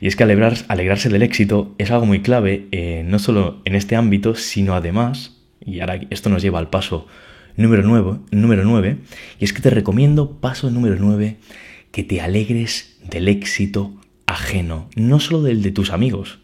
[0.00, 3.96] Y es que alegrarse del éxito es algo muy clave, eh, no solo en este
[3.96, 7.06] ámbito, sino además, y ahora esto nos lleva al paso
[7.56, 8.96] número 9, número 9
[9.38, 11.36] y es que te recomiendo, paso número 9,
[11.90, 13.99] que te alegres del éxito
[14.30, 16.38] ajeno, no solo del de tus amigos,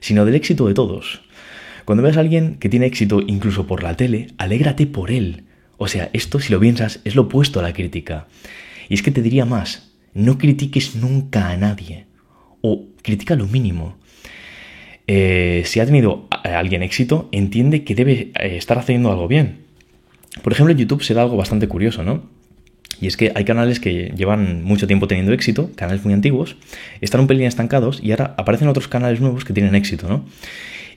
[0.00, 1.22] sino del éxito de todos.
[1.84, 5.44] Cuando veas a alguien que tiene éxito incluso por la tele, alégrate por él.
[5.76, 8.26] O sea, esto, si lo piensas, es lo opuesto a la crítica.
[8.88, 12.06] Y es que te diría más, no critiques nunca a nadie.
[12.60, 13.98] O critica lo mínimo.
[15.06, 19.66] Eh, si ha tenido alguien éxito, entiende que debe eh, estar haciendo algo bien.
[20.42, 22.35] Por ejemplo, en YouTube se da algo bastante curioso, ¿no?
[23.00, 26.56] Y es que hay canales que llevan mucho tiempo teniendo éxito, canales muy antiguos,
[27.00, 30.24] están un pelín estancados y ahora aparecen otros canales nuevos que tienen éxito, ¿no?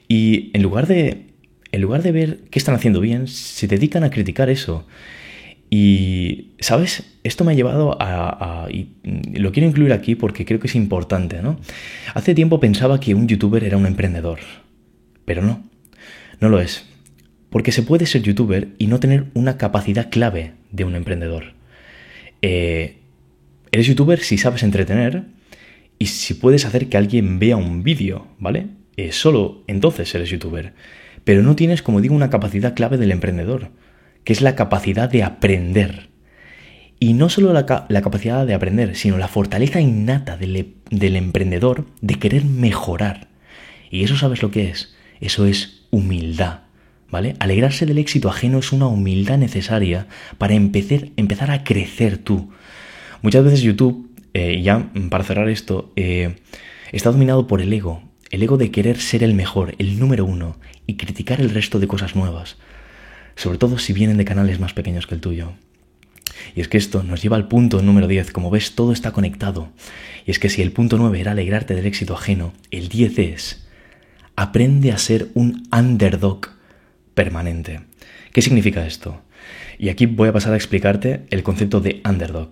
[0.08, 1.26] Y en lugar de,
[1.72, 4.88] en lugar de ver qué están haciendo bien, se dedican a criticar eso.
[5.70, 7.04] Y, ¿sabes?
[7.24, 8.96] Esto me ha llevado a, a, y
[9.34, 11.60] lo quiero incluir aquí porque creo que es importante, ¿no?
[12.16, 14.40] Hace tiempo pensaba que un youtuber era un emprendedor,
[15.26, 15.64] pero no,
[16.40, 16.86] no lo es.
[17.50, 21.59] Porque se puede ser youtuber y no tener una capacidad clave de un emprendedor.
[22.42, 22.98] Eh,
[23.72, 25.24] eres youtuber si sabes entretener
[25.98, 28.68] y si puedes hacer que alguien vea un vídeo, ¿vale?
[28.98, 30.74] Eh, solo entonces eres youtuber.
[31.24, 33.70] Pero no tienes, como digo, una capacidad clave del emprendedor,
[34.24, 36.10] que es la capacidad de aprender.
[37.00, 42.16] Y no solo la, capacidad de aprender, sino la fortaleza innata del, del emprendedor de
[42.16, 43.28] querer mejorar.
[43.90, 44.96] Y eso sabes lo que es.
[45.22, 46.62] Eso es humildad.
[47.12, 47.36] ¿Vale?
[47.40, 52.50] Alegrarse del éxito ajeno es una humildad necesaria para empezar, empezar a crecer tú.
[53.22, 56.36] Muchas veces YouTube, eh, ya para cerrar esto, eh,
[56.92, 60.58] está dominado por el ego, el ego de querer ser el mejor, el número uno,
[60.86, 62.58] y criticar el resto de cosas nuevas,
[63.36, 65.54] sobre todo si vienen de canales más pequeños que el tuyo.
[66.56, 68.32] Y es que esto nos lleva al punto número 10.
[68.32, 69.70] Como ves, todo está conectado.
[70.26, 73.70] Y es que si el punto 9 era alegrarte del éxito ajeno, el 10 es
[74.40, 76.48] aprende a ser un underdog
[77.20, 77.82] permanente.
[78.32, 79.22] ¿Qué significa esto?
[79.78, 82.52] Y aquí voy a pasar a explicarte el concepto de underdog.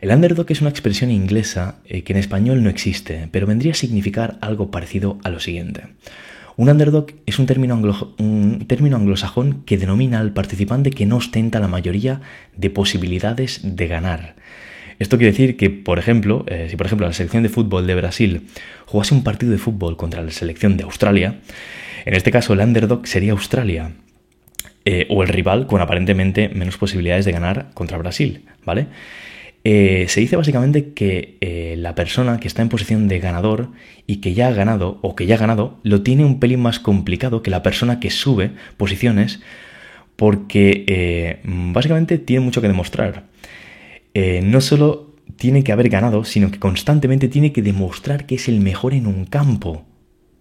[0.00, 3.74] El underdog es una expresión inglesa eh, que en español no existe, pero vendría a
[3.74, 5.82] significar algo parecido a lo siguiente.
[6.56, 12.22] Un underdog es un término, anglosajón que denomina al participante que no ostenta la mayoría
[12.56, 14.36] de posibilidades de ganar.
[14.98, 17.94] Esto quiere decir que, por ejemplo, eh, si por ejemplo la selección de fútbol de
[17.94, 18.46] Brasil
[18.86, 21.40] jugase un partido de fútbol contra la selección de Australia,
[22.06, 23.92] en este caso el underdog sería Australia,
[24.88, 28.86] eh, o el rival con aparentemente menos posibilidades de ganar contra Brasil, ¿vale?
[29.64, 33.70] Eh, se dice básicamente que eh, la persona que está en posición de ganador
[34.06, 36.78] y que ya ha ganado o que ya ha ganado lo tiene un pelín más
[36.78, 39.40] complicado que la persona que sube posiciones
[40.14, 43.24] porque básicamente tiene mucho que demostrar.
[44.14, 48.60] no solo tiene que haber ganado, sino que constantemente tiene que demostrar que es el
[48.60, 49.84] mejor en un campo.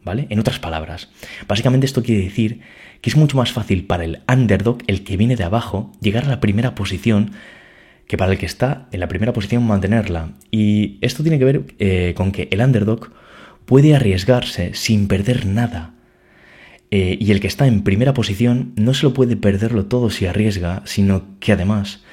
[0.04, 0.28] ¿Vale?
[0.30, 1.10] En otras palabras,
[1.48, 2.62] básicamente esto quiere decir
[3.06, 6.28] que es mucho más fácil para el underdog, el que viene de abajo, llegar a
[6.28, 7.34] la primera posición
[8.08, 10.32] que para el que está en la primera posición mantenerla.
[10.50, 13.12] Y esto tiene que ver eh, con que el underdog
[13.66, 15.94] puede arriesgarse sin perder nada.
[16.90, 20.26] Eh, y el que está en primera posición no se lo puede perderlo todo si
[20.26, 22.04] arriesga, sino que además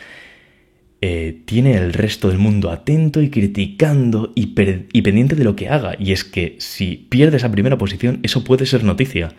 [1.01, 4.53] eh, tiene el resto del mundo atento y criticando y,
[4.93, 5.95] y pendiente de lo que haga.
[5.99, 9.33] Y es que si pierde esa primera posición, eso puede ser noticia.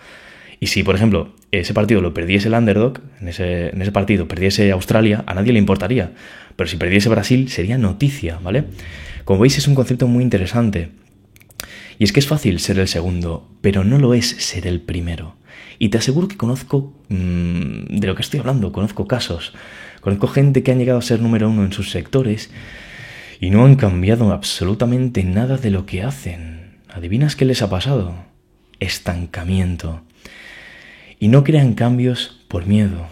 [0.64, 4.30] Y si, por ejemplo, ese partido lo perdiese el underdog, en ese, en ese partido
[4.30, 6.14] perdiese Australia, a nadie le importaría.
[6.56, 8.64] Pero si perdiese Brasil, sería noticia, ¿vale?
[9.26, 10.92] Como veis, es un concepto muy interesante.
[12.00, 15.36] Y es que es fácil ser el segundo, pero no lo es ser el primero.
[15.80, 19.52] Y te aseguro que conozco mmm, de lo que estoy hablando, conozco casos,
[20.00, 22.52] conozco gente que han llegado a ser número uno en sus sectores
[23.42, 26.78] y no han cambiado absolutamente nada de lo que hacen.
[26.88, 28.16] ¿Adivinas qué les ha pasado?
[28.80, 30.04] Estancamiento
[31.24, 33.08] y no crean cambios por miedo.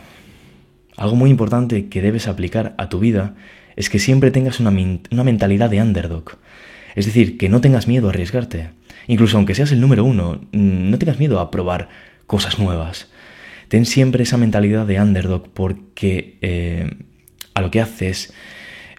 [0.98, 3.36] Algo muy importante que debes aplicar a tu vida
[3.78, 6.38] es que siempre tengas una, una, mentalidad de underdog.
[6.94, 8.72] Es decir, que no tengas miedo a arriesgarte.
[9.08, 11.88] Incluso aunque seas el número uno, mm, no tengas miedo a probar
[12.28, 13.08] cosas nuevas.
[13.70, 16.90] Ten siempre esa mentalidad de underdog porque eh,
[17.54, 18.34] a lo que haces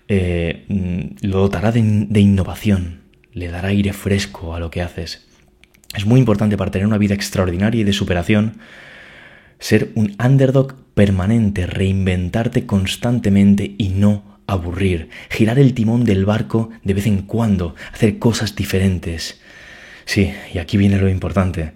[0.08, 3.02] eh, mm, lo dotará de, de innovación,
[3.34, 5.28] le dará aire fresco a lo que haces.
[5.94, 8.54] Es muy importante para tener una vida extraordinaria y de superación
[9.62, 16.94] ser un underdog permanente, reinventarte constantemente y no aburrir, girar el timón del barco de
[16.94, 19.40] vez en cuando, hacer cosas diferentes.
[20.04, 21.72] Sí, y aquí viene lo importante.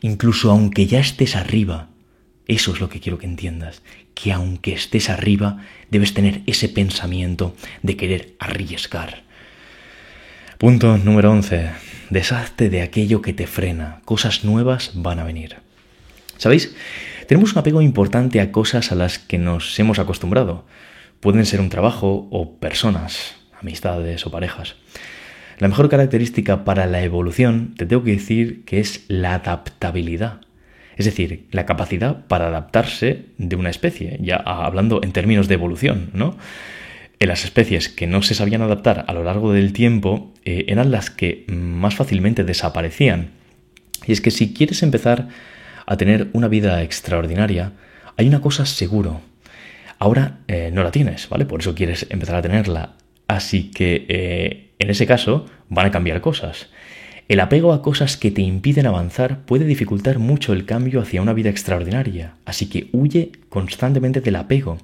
[0.00, 1.88] Incluso aunque ya estés arriba,
[2.46, 3.82] eso es lo que quiero que entiendas,
[4.14, 5.58] que aunque estés arriba,
[5.90, 9.24] debes tener ese pensamiento de querer arriesgar.
[10.58, 11.70] Punto número 11.
[12.10, 14.02] Deshazte de aquello que te frena.
[14.04, 15.56] Cosas nuevas van a venir.
[16.38, 16.74] ¿Sabéis?
[17.26, 20.66] Tenemos un apego importante a cosas a las que nos hemos acostumbrado.
[21.20, 24.76] Pueden ser un trabajo o personas, amistades o parejas.
[25.58, 30.40] La mejor característica para la evolución, te tengo que decir que es la adaptabilidad.
[30.96, 36.10] Es decir, la capacidad para adaptarse de una especie, ya hablando en términos de evolución,
[36.12, 36.36] ¿no?
[37.20, 40.90] En las especies que no se sabían adaptar a lo largo del tiempo eh, eran
[40.90, 43.30] las que más fácilmente desaparecían.
[44.06, 45.28] Y es que si quieres empezar
[45.86, 47.72] a tener una vida extraordinaria,
[48.16, 49.20] hay una cosa seguro.
[49.98, 51.46] Ahora eh, no la tienes, ¿vale?
[51.46, 52.94] Por eso quieres empezar a tenerla.
[53.26, 56.68] Así que eh, en ese caso van a cambiar cosas.
[57.26, 61.32] El apego a cosas que te impiden avanzar puede dificultar mucho el cambio hacia una
[61.32, 64.76] vida extraordinaria, así que huye constantemente del apego.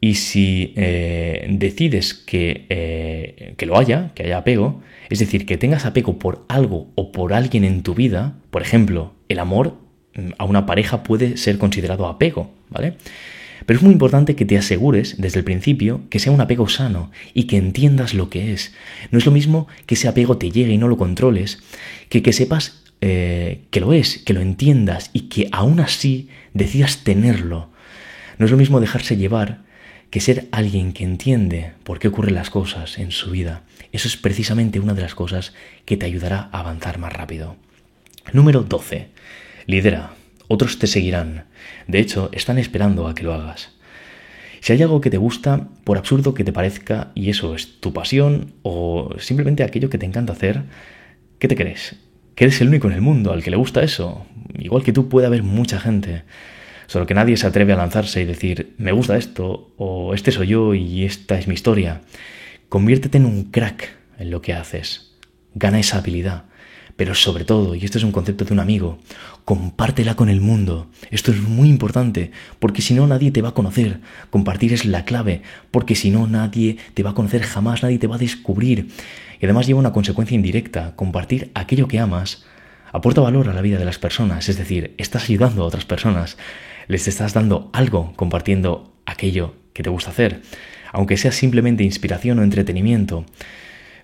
[0.00, 5.86] Y si eh, decides que, que lo haya, que haya apego, es decir, que tengas
[5.86, 9.83] apego por algo o por alguien en tu vida, por ejemplo, el amor
[10.38, 12.96] a una pareja puede ser considerado apego, ¿vale?
[13.66, 17.10] Pero es muy importante que te asegures desde el principio que sea un apego sano
[17.32, 18.74] y que entiendas lo que es.
[19.10, 21.62] No es lo mismo que ese apego te llegue y no lo controles,
[22.08, 27.04] que que sepas eh, que lo es, que lo entiendas y que aún así decidas
[27.04, 27.70] tenerlo.
[28.38, 29.62] No es lo mismo dejarse llevar
[30.10, 33.62] que ser alguien que entiende por qué ocurren las cosas en su vida.
[33.92, 37.56] Eso es precisamente una de las cosas que te ayudará a avanzar más rápido.
[38.32, 39.08] Número 12.
[39.66, 40.14] Lidera,
[40.48, 41.44] otros te seguirán.
[41.86, 43.70] De hecho, están esperando a que lo hagas.
[44.60, 47.92] Si hay algo que te gusta, por absurdo que te parezca, y eso es tu
[47.92, 50.62] pasión o simplemente aquello que te encanta hacer,
[51.38, 51.96] ¿qué te crees?
[52.34, 54.26] ¿Que eres el único en el mundo al que le gusta eso?
[54.58, 56.22] Igual que tú puede haber mucha gente.
[56.86, 60.48] Solo que nadie se atreve a lanzarse y decir, me gusta esto, o este soy
[60.48, 62.00] yo y esta es mi historia.
[62.68, 65.14] Conviértete en un crack en lo que haces.
[65.54, 66.44] Gana esa habilidad.
[66.96, 68.98] Pero sobre todo, y esto es un concepto de un amigo,
[69.44, 70.88] compártela con el mundo.
[71.10, 72.30] Esto es muy importante,
[72.60, 74.00] porque si no nadie te va a conocer.
[74.30, 78.06] Compartir es la clave, porque si no nadie te va a conocer jamás, nadie te
[78.06, 78.88] va a descubrir.
[79.40, 80.94] Y además lleva una consecuencia indirecta.
[80.94, 82.44] Compartir aquello que amas
[82.92, 86.38] aporta valor a la vida de las personas, es decir, estás ayudando a otras personas,
[86.86, 90.42] les estás dando algo compartiendo aquello que te gusta hacer,
[90.92, 93.26] aunque sea simplemente inspiración o entretenimiento.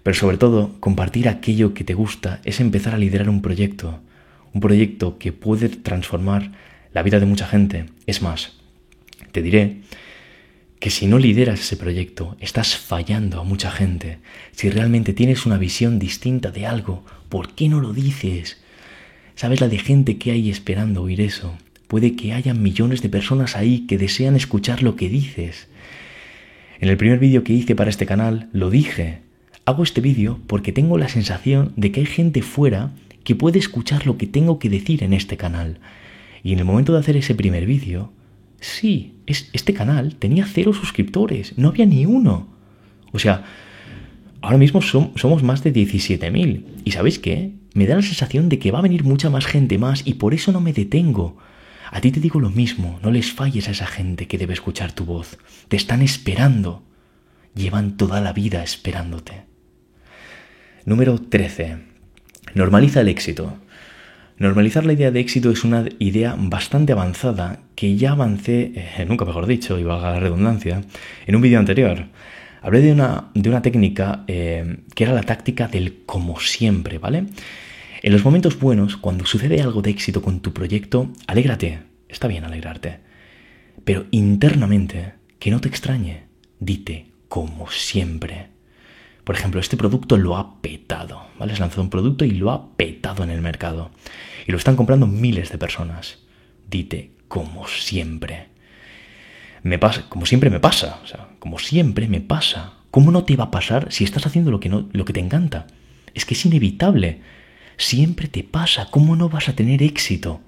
[0.02, 4.00] Pero sobre todo, compartir aquello que te gusta es empezar a liderar un proyecto,
[4.52, 6.52] un proyecto que puede transformar
[6.92, 7.86] la vida de mucha gente.
[8.06, 8.56] Es más,
[9.32, 9.82] te diré
[10.80, 14.18] que si no lideras ese proyecto, estás fallando a mucha gente.
[14.52, 18.62] Si realmente tienes una visión distinta de algo, ¿por qué no lo dices?
[19.34, 21.56] ¿Sabes la de gente que hay esperando oír eso?
[21.86, 25.68] Puede que haya millones de personas ahí que desean escuchar lo que dices.
[26.80, 29.18] En el primer vídeo que hice para este canal lo dije,
[29.70, 32.90] Hago este vídeo porque tengo la sensación de que hay gente fuera
[33.24, 35.78] que puede escuchar lo que tengo que decir en este canal.
[36.42, 38.12] Y en el momento de hacer ese primer vídeo,
[38.60, 42.48] Sí, es, este canal tenía cero suscriptores, no había ni uno.
[43.12, 43.44] O sea,
[44.42, 46.64] ahora mismo somos más de 17.000.
[46.84, 47.52] ¿Y sabéis qué?
[47.72, 50.34] Me da la sensación de que va a venir mucha más gente más y por
[50.34, 51.38] eso no me detengo.
[51.90, 54.92] A ti te digo lo mismo, no les falles a esa gente que debe escuchar
[54.92, 55.38] tu voz.
[55.68, 56.82] Te están esperando.
[57.54, 59.49] Llevan toda la vida esperándote.
[60.84, 61.76] Número 13.
[62.54, 63.58] Normaliza el éxito.
[64.38, 69.26] Normalizar la idea de éxito es una idea bastante avanzada que ya avancé, eh, nunca
[69.26, 70.82] mejor dicho, y valga la redundancia,
[71.26, 72.06] en un vídeo anterior.
[72.62, 77.26] Hablé de una, de una técnica eh, que era la táctica del como siempre, ¿vale?
[78.02, 82.44] En los momentos buenos, cuando sucede algo de éxito con tu proyecto, alégrate, está bien
[82.44, 83.00] alegrarte,
[83.84, 86.24] pero internamente, que no te extrañe,
[86.58, 88.49] dite como siempre.
[89.24, 91.52] Por ejemplo, este producto lo ha petado, ¿vale?
[91.52, 93.90] Has lanzado un producto y lo ha petado en el mercado.
[94.46, 96.18] Y lo están comprando miles de personas.
[96.68, 98.48] Dite, como siempre.
[99.62, 101.00] Me pasa, como siempre me pasa,
[101.38, 102.74] como siempre me pasa.
[102.90, 105.20] ¿Cómo no te va a pasar si estás haciendo lo que, no, lo que te
[105.20, 105.66] encanta?
[106.14, 107.20] Es que es inevitable.
[107.76, 108.88] Siempre te pasa.
[108.90, 110.40] ¿Cómo no vas a tener éxito?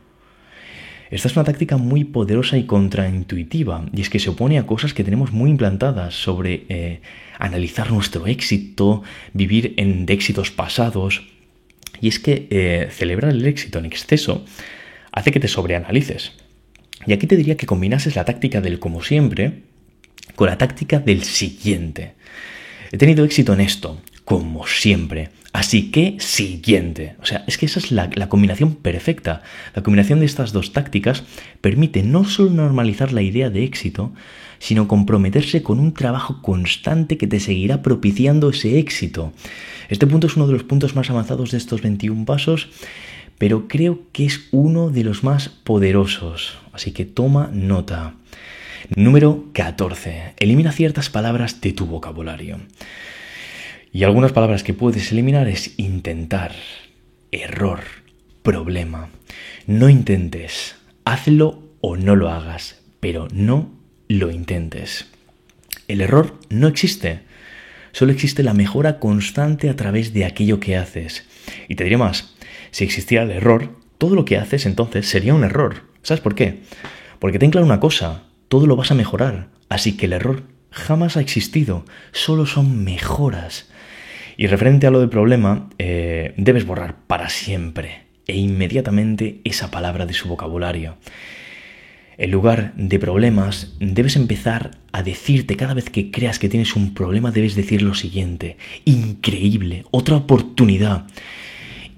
[1.13, 4.95] Esta es una táctica muy poderosa y contraintuitiva, y es que se opone a cosas
[4.95, 7.03] que tenemos muy implantadas sobre eh,
[7.39, 9.03] analizar nuestro éxito,
[9.35, 11.29] vivir en, de éxitos pasados.
[12.01, 14.47] Y es que eh, celebrar el éxito en exceso
[15.13, 16.33] hace que te sobreanalices.
[17.07, 19.65] Y aquí te diría que combinases la táctica del como siempre
[20.35, 22.15] con la táctica del siguiente.
[22.91, 25.29] He tenido éxito en esto, como siempre.
[25.53, 27.17] Así que siguiente.
[27.21, 29.43] O sea, es que esa es la, combinación perfecta.
[29.75, 31.25] La combinación de estas dos tácticas
[31.61, 34.13] permite no solo normalizar la idea de éxito,
[34.59, 39.33] sino comprometerse con un trabajo constante que te seguirá propiciando ese éxito.
[39.91, 42.69] Este punto es uno de los puntos más avanzados de estos 21 pasos,
[43.37, 46.57] pero creo que es uno de los más poderosos.
[46.73, 48.15] Así que toma nota.
[48.97, 50.35] Número 14.
[50.39, 52.59] Elimina ciertas palabras de tu vocabulario.
[53.93, 56.53] Y algunas palabras que puedes eliminar es intentar,
[57.31, 57.81] error,
[58.43, 59.11] problema.
[59.67, 63.71] No intentes, hazlo o no lo hagas, pero no
[64.09, 65.11] lo intentes.
[65.89, 67.21] El error no existe,
[67.93, 71.27] solo existe la mejora constante a través de aquello que haces.
[71.69, 72.35] Y te diré más,
[72.71, 75.83] si existiera el error, todo lo que haces entonces sería un error.
[76.03, 76.63] ¿Sabes por qué?
[77.19, 81.19] Porque ten claro una cosa, todo lo vas a mejorar, así que el error jamás
[81.19, 83.71] ha existido, solo son mejoras.
[84.37, 90.07] Y referente a lo del problema, eh, debes borrar para siempre e inmediatamente esa palabra
[90.07, 90.97] de su vocabulario.
[92.19, 96.95] En lugar de problemas, debes empezar a decirte cada vez que creas que tienes un
[96.95, 101.07] problema, debes decir lo siguiente, increíble, otra oportunidad.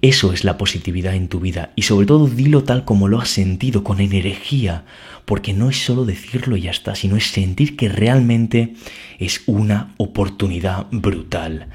[0.03, 3.31] Eso es la positividad en tu vida y sobre todo dilo tal como lo has
[3.31, 4.85] sentido, con energía,
[5.25, 8.75] porque no es solo decirlo y ya está, sino es sentir que realmente
[9.19, 11.69] es una oportunidad brutal.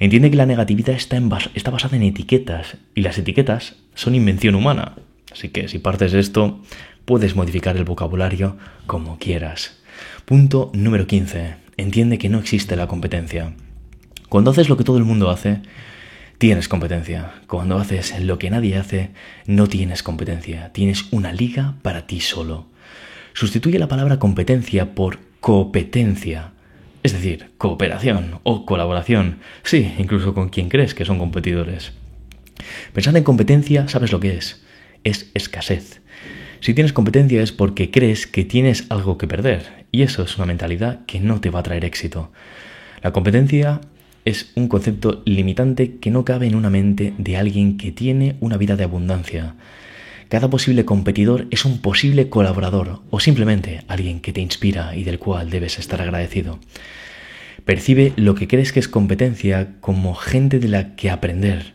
[0.00, 1.20] Entiende que la negatividad está,
[1.54, 4.96] está basada en etiquetas y las etiquetas son invención humana.
[5.32, 6.60] Así que si partes de esto,
[7.04, 9.78] puedes modificar el vocabulario como quieras.
[10.24, 11.56] Punto número 15.
[11.76, 13.54] Entiende que no existe la competencia.
[14.28, 15.62] Cuando haces lo que todo el mundo hace,
[16.38, 17.32] tienes competencia.
[17.48, 19.10] Cuando haces lo que nadie hace,
[19.46, 20.72] no tienes competencia.
[20.72, 22.66] Tienes una liga para ti solo.
[23.32, 26.52] Sustituye la palabra competencia por competencia
[27.02, 31.92] es decir, cooperación o colaboración, sí, incluso con quien crees que son competidores.
[32.92, 34.62] Pensar en competencia, ¿sabes lo que es?
[35.04, 36.00] Es escasez.
[36.60, 40.46] Si tienes competencia es porque crees que tienes algo que perder, y eso es una
[40.46, 42.32] mentalidad que no te va a traer éxito.
[43.02, 43.80] La competencia
[44.24, 48.56] es un concepto limitante que no cabe en una mente de alguien que tiene una
[48.56, 49.54] vida de abundancia.
[50.28, 55.18] Cada posible competidor es un posible colaborador o simplemente alguien que te inspira y del
[55.18, 56.58] cual debes estar agradecido.
[57.64, 61.74] Percibe lo que crees que es competencia como gente de la que aprender,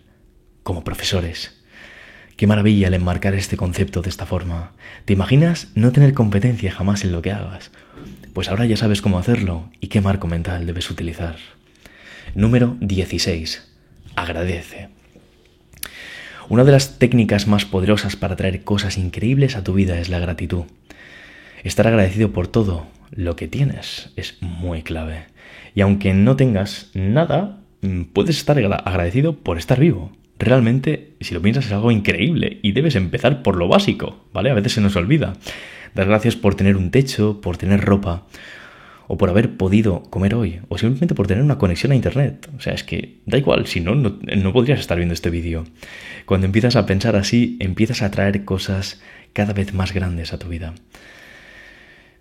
[0.61, 1.63] como profesores.
[2.37, 4.73] Qué maravilla el enmarcar este concepto de esta forma.
[5.05, 7.71] ¿Te imaginas no tener competencia jamás en lo que hagas?
[8.33, 11.37] Pues ahora ya sabes cómo hacerlo y qué marco mental debes utilizar.
[12.35, 13.71] Número 16.
[14.15, 14.89] Agradece.
[16.49, 20.19] Una de las técnicas más poderosas para traer cosas increíbles a tu vida es la
[20.19, 20.63] gratitud.
[21.63, 25.25] Estar agradecido por todo lo que tienes es muy clave.
[25.73, 30.11] Y aunque no tengas nada, mm, puedes estar agradecido por estar vivo.
[30.37, 34.49] Realmente, si lo piensas, es algo increíble y debes empezar por lo básico, ¿vale?
[34.49, 35.33] A veces se nos olvida.
[35.95, 38.25] Dar gracias por tener un techo, por tener ropa,
[39.07, 42.49] o por haber podido comer hoy, o simplemente por tener una conexión a Internet.
[42.57, 45.65] O sea, es que da igual, si no, no, podrías estar viendo este vídeo.
[46.25, 49.01] Cuando empiezas a pensar así, empiezas a traer cosas
[49.33, 50.73] cada vez más grandes a tu vida.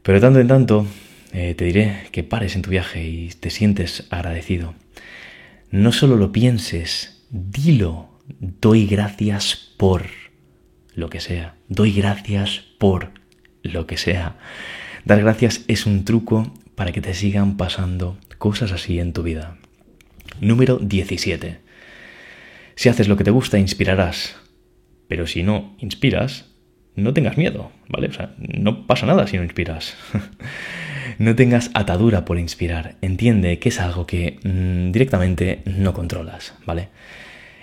[0.03, 0.87] Pero tanto en tanto
[1.33, 4.74] eh, te diré que pares en tu viaje y te sientes agradecido.
[5.70, 8.09] No solo lo pienses, dilo.
[8.39, 10.07] Doy gracias por
[10.95, 11.55] lo que sea.
[11.68, 13.11] Doy gracias por
[13.62, 14.37] lo que sea.
[15.05, 16.53] Dar gracias es un truco
[16.83, 19.57] para que te sigan pasando cosas así en tu vida.
[20.41, 21.59] Número 17.
[22.74, 24.35] Si haces lo que te gusta, inspirarás.
[25.07, 26.47] Pero si no inspiras,
[26.97, 28.09] no tengas miedo, ¿vale?
[28.09, 29.97] O sea, no pasa nada si no inspiras.
[31.20, 32.97] no tengas atadura por inspirar.
[33.01, 36.89] Entiende que es algo que mm, directamente no controlas, ¿vale?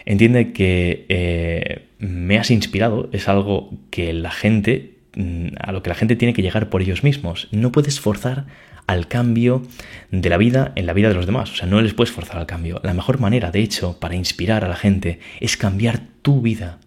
[0.05, 5.89] Entiende que eh, me has inspirado, es algo que la gente, mm, a lo que
[5.89, 7.49] la gente tiene que llegar por ellos mismos.
[7.51, 8.45] No puedes forzar
[8.90, 9.62] al cambio
[10.10, 11.52] de la vida en la vida de los demás.
[11.52, 12.82] O sea, no les puedes forzar al cambio.
[12.84, 16.80] La mejor manera, de hecho, para inspirar a la gente es cambiar tu vida.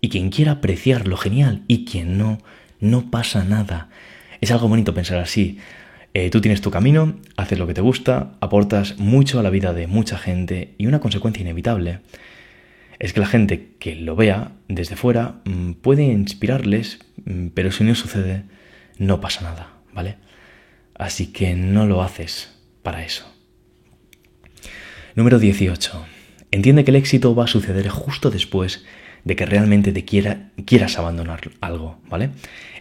[0.00, 1.62] Y quien quiera apreciarlo, genial.
[1.66, 2.38] Y quien no,
[2.78, 3.88] no pasa nada.
[4.40, 5.58] Es algo bonito pensar así.
[6.14, 9.72] Eh, tú tienes tu camino, haces lo que te gusta, aportas mucho a la vida
[9.72, 11.98] de mucha gente y una consecuencia inevitable
[13.00, 17.84] es que la gente que lo vea desde fuera mm, puede inspirarles, mm, pero si
[17.84, 18.44] no sucede,
[18.96, 20.16] no pasa nada, ¿vale?
[20.98, 23.26] Así que no lo haces para eso.
[25.14, 26.06] Número 18.
[26.50, 28.84] Entiende que el éxito va a suceder justo después
[29.24, 32.30] de que realmente te quiera, quieras abandonar algo, ¿vale?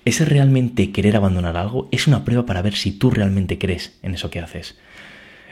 [0.05, 4.13] Ese realmente querer abandonar algo es una prueba para ver si tú realmente crees en
[4.13, 4.77] eso que haces.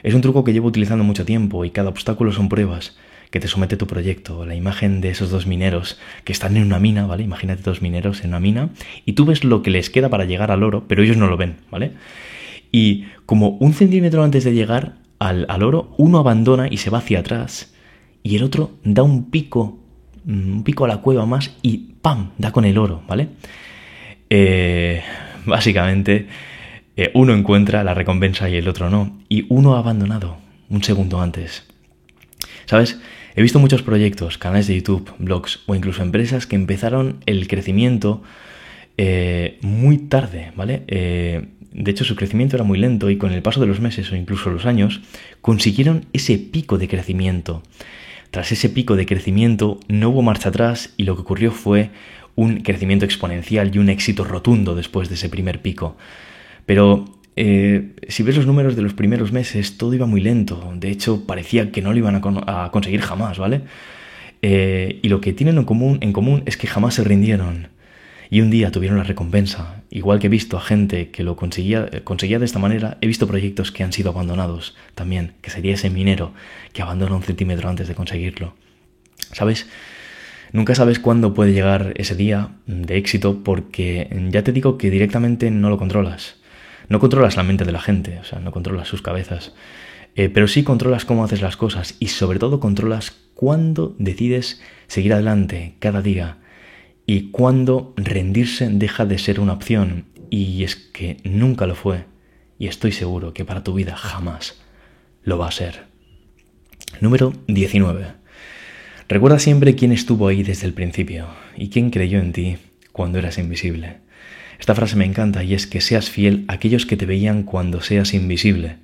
[0.04, 2.96] Es un truco que llevo utilizando mucho tiempo y cada obstáculo son pruebas
[3.30, 4.46] que te somete tu proyecto.
[4.46, 7.24] La imagen de esos dos mineros que están en una mina, ¿vale?
[7.24, 8.68] Imagínate dos mineros en una mina
[9.04, 11.36] y tú ves lo que les queda para llegar al oro, pero ellos no lo
[11.36, 11.92] ven, ¿vale?
[12.74, 16.98] Y como un centímetro antes de llegar al, al oro, uno abandona y se va
[16.98, 17.72] hacia atrás
[18.24, 19.78] y el otro da un pico,
[20.26, 22.30] un pico a la cueva más y ¡pam!
[22.38, 23.28] da con el oro, ¿vale?
[24.28, 25.02] Eh,
[25.44, 26.26] básicamente,
[26.96, 29.20] eh, uno encuentra la recompensa y el otro no.
[29.28, 30.38] Y uno ha abandonado
[30.70, 31.64] un segundo antes.
[32.64, 32.98] ¿Sabes?
[33.36, 38.22] He visto muchos proyectos, canales de YouTube, blogs o incluso empresas que empezaron el crecimiento
[38.96, 40.84] eh, muy tarde, ¿vale?
[41.74, 44.16] De hecho, su crecimiento era muy lento y con el paso de los meses o
[44.16, 45.00] incluso los años
[45.40, 47.62] consiguieron ese pico de crecimiento.
[48.30, 51.90] Tras ese pico de crecimiento no hubo marcha atrás y lo que ocurrió fue
[52.36, 55.96] un crecimiento exponencial y un éxito rotundo después de ese primer pico.
[56.64, 60.72] Pero eh, si ves los números de los primeros meses, todo iba muy lento.
[60.76, 62.14] De hecho, parecía que no lo iban
[62.46, 63.62] a, conseguir jamás, ¿vale?
[64.42, 67.68] Eh, y lo que tienen en común, en común es que jamás se rindieron.
[68.30, 69.82] Y un día tuvieron la recompensa.
[69.90, 73.26] Igual que he visto a gente que lo conseguía, conseguía de esta manera, he visto
[73.26, 76.32] proyectos que han sido abandonados también, que sería ese minero
[76.72, 78.54] que abandona un centímetro antes de conseguirlo.
[79.32, 79.66] ¿Sabes?
[80.52, 85.50] Nunca sabes cuándo puede llegar ese día de éxito porque ya te digo que directamente
[85.50, 86.36] no lo controlas.
[86.88, 89.52] No controlas la mente de la gente, o sea, no controlas sus cabezas.
[90.16, 95.12] Eh, pero sí controlas cómo haces las cosas y sobre todo controlas cuándo decides seguir
[95.12, 96.38] adelante cada día
[97.06, 100.06] y cuándo rendirse deja de ser una opción.
[100.30, 102.04] Y es que nunca lo fue
[102.58, 104.60] y estoy seguro que para tu vida jamás
[105.22, 105.84] lo va a ser.
[107.00, 108.06] Número 19.
[109.08, 111.26] Recuerda siempre quién estuvo ahí desde el principio
[111.56, 112.56] y quién creyó en ti
[112.92, 113.98] cuando eras invisible.
[114.58, 117.80] Esta frase me encanta y es que seas fiel a aquellos que te veían cuando
[117.80, 118.76] seas invisible.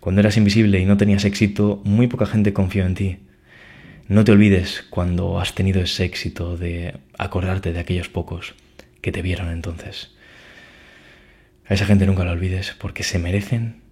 [0.00, 3.16] Cuando eras invisible y no tenías éxito, muy poca gente confió en ti.
[4.08, 8.54] No te olvides cuando has tenido ese éxito de acordarte de aquellos pocos
[9.02, 10.12] que te vieron entonces.
[11.66, 13.82] A esa gente nunca la olvides porque se merecen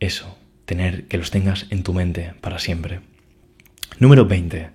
[0.00, 3.00] eso, tener que los tengas en tu mente para siempre.
[3.98, 4.70] Número 20.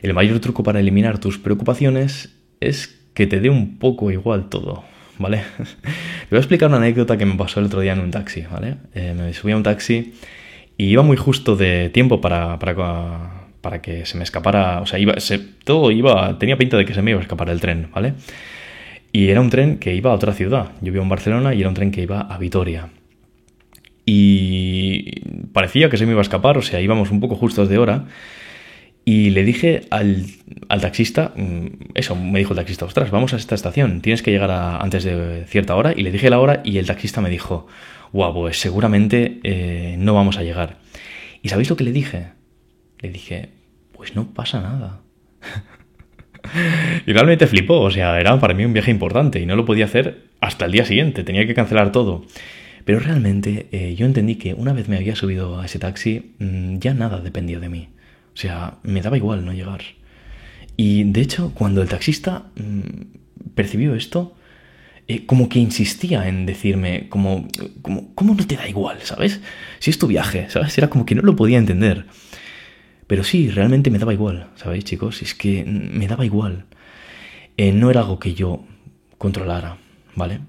[0.00, 4.84] El mayor truco para eliminar tus preocupaciones es que te dé un poco igual todo,
[5.18, 5.42] ¿vale?
[5.58, 8.46] Te voy a explicar una anécdota que me pasó el otro día en un taxi,
[8.50, 8.76] ¿vale?
[8.94, 10.14] Eh, me subí a un taxi
[10.78, 13.35] y iba muy justo de tiempo para, para,
[13.80, 15.14] que se me escapara, o sea, iba,
[15.64, 18.14] todo iba, tenía pinta de que se me iba a escapar el tren, ¿vale?
[19.12, 20.72] Y era un tren que iba a otra ciudad.
[20.80, 22.88] Yo vivo en Barcelona y era un tren que iba a Vitoria.
[24.04, 25.20] Y
[25.52, 28.04] parecía que se me iba a escapar, o sea, íbamos un poco justos de hora.
[29.04, 30.26] Y le dije al,
[30.80, 34.50] taxista, mm, eso, me dijo el taxista, ostras, vamos a esta estación, tienes que llegar
[34.50, 35.92] antes de cierta hora.
[35.96, 37.66] Y le dije la hora y el taxista me dijo,
[38.12, 40.78] guau, pues seguramente eh, no vamos a llegar.
[41.42, 42.30] ¿Y sabéis lo que le dije?
[42.98, 43.50] Le dije,
[44.06, 45.00] pues no pasa nada.
[47.06, 49.86] y realmente flipó, o sea, era para mí un viaje importante y no lo podía
[49.86, 52.24] hacer hasta el día siguiente, tenía que cancelar todo.
[52.84, 56.78] Pero realmente eh, yo entendí que una vez me había subido a ese taxi, mm,
[56.78, 57.88] ya nada dependía de mí.
[58.32, 59.80] O sea, me daba igual no llegar.
[60.76, 64.36] Y de hecho, cuando el taxista mm, percibió esto,
[65.08, 67.48] eh, como que insistía en decirme, como,
[67.82, 69.40] como, ¿cómo no te da igual, sabes?
[69.80, 70.78] Si es tu viaje, ¿sabes?
[70.78, 72.06] Era como que no lo podía entender.
[73.06, 75.22] Pero sí, realmente me daba igual, ¿sabéis, chicos?
[75.22, 76.66] Es que me daba igual.
[77.56, 78.64] Eh, no era algo que yo
[79.18, 79.78] controlara,
[80.14, 80.40] ¿vale?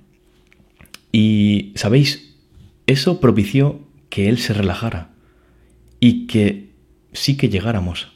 [1.12, 2.36] Y, ¿sabéis?
[2.88, 5.12] Eso propició que él se relajara
[6.00, 6.72] y que
[7.14, 8.12] sí que llegáramos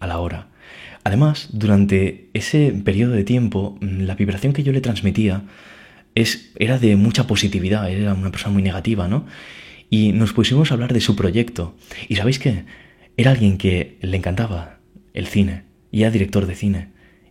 [0.00, 0.48] a la hora.
[1.04, 5.44] Además, durante ese periodo de tiempo, la vibración que yo le transmitía
[6.14, 9.26] es, era de mucha positividad, era una persona muy negativa, ¿no?
[9.90, 11.74] Y nos pusimos a hablar de su proyecto.
[12.08, 12.64] ¿Y sabéis qué?
[13.18, 14.78] Era alguien que le encantaba
[15.12, 16.90] el cine y era director de cine.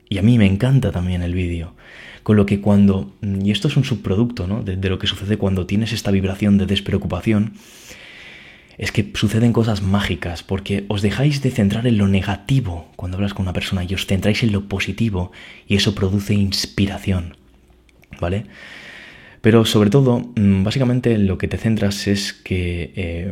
[0.10, 1.76] Y a mí me encanta también el vídeo.
[2.24, 4.64] Con lo que cuando, y esto es un subproducto ¿no?
[4.64, 7.54] de, de lo que sucede cuando tienes esta vibración de despreocupación,
[8.78, 13.34] es que suceden cosas mágicas, porque os dejáis de centrar en lo negativo cuando hablas
[13.34, 15.32] con una persona y os centráis en lo positivo
[15.70, 17.38] y eso produce inspiración.
[18.20, 18.44] ¿Vale?
[19.40, 23.32] Pero sobre todo, mm, básicamente lo que te centras es que eh,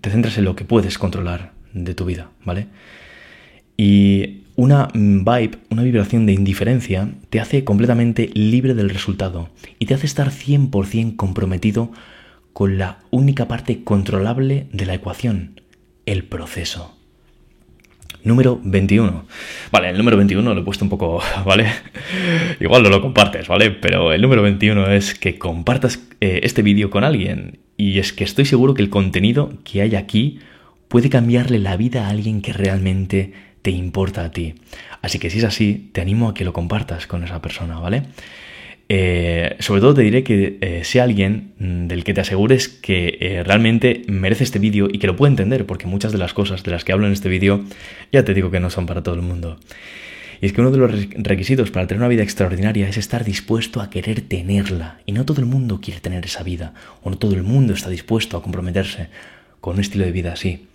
[0.00, 2.68] te centras en lo que puedes controlar de tu vida, ¿vale?
[3.76, 9.94] Y una vibe, una vibración de indiferencia, te hace completamente libre del resultado y te
[9.94, 11.90] hace estar 100% comprometido
[12.52, 15.60] con la única parte controlable de la ecuación,
[16.06, 16.96] el proceso.
[18.22, 19.26] Número 21.
[19.70, 21.66] Vale, el número 21 lo he puesto un poco, ¿vale?
[22.60, 23.70] Igual no lo compartes, ¿vale?
[23.70, 27.58] Pero el número 21 es que compartas eh, este vídeo con alguien.
[27.76, 30.38] Y es que estoy seguro que el contenido que hay aquí
[30.88, 33.32] puede cambiarle la vida a alguien que realmente
[33.62, 34.54] te importa a ti.
[35.00, 38.02] Así que si es así, te animo a que lo compartas con esa persona, ¿vale?
[38.88, 43.16] Eh, sobre todo te diré que eh, sea alguien mm, del que te asegures que
[43.20, 46.62] eh, realmente merece este vídeo y que lo puede entender, porque muchas de las cosas
[46.62, 47.64] de las que hablo en este vídeo
[48.12, 49.58] ya te digo que no son para todo el mundo.
[50.42, 53.80] Y es que uno de los requisitos para tener una vida extraordinaria es estar dispuesto
[53.80, 54.98] a querer tenerla.
[55.06, 57.88] Y no todo el mundo quiere tener esa vida, o no todo el mundo está
[57.88, 59.08] dispuesto a comprometerse
[59.62, 60.66] con un estilo de vida así.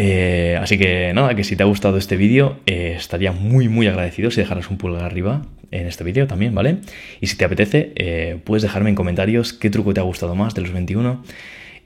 [0.00, 3.88] Eh, así que nada, que si te ha gustado este vídeo, eh, estaría muy muy
[3.88, 5.42] agradecido si dejaras un pulgar arriba
[5.72, 6.76] en este vídeo también, ¿vale?
[7.20, 10.54] Y si te apetece, eh, puedes dejarme en comentarios qué truco te ha gustado más
[10.54, 11.24] de los 21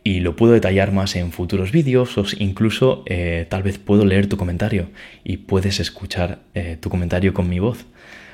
[0.04, 3.04] y lo puedo detallar más en futuros vídeos o incluso
[3.48, 4.88] tal vez puedo leer tu comentario
[5.24, 6.40] y puedes escuchar
[6.80, 7.86] tu comentario con mi voz.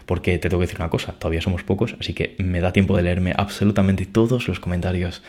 [0.07, 2.97] Porque te tengo que decir una cosa, todavía somos pocos, así que me da tiempo
[2.97, 5.23] de leerme absolutamente todos los comentarios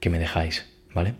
[0.00, 1.12] que me dejáis, ¿vale?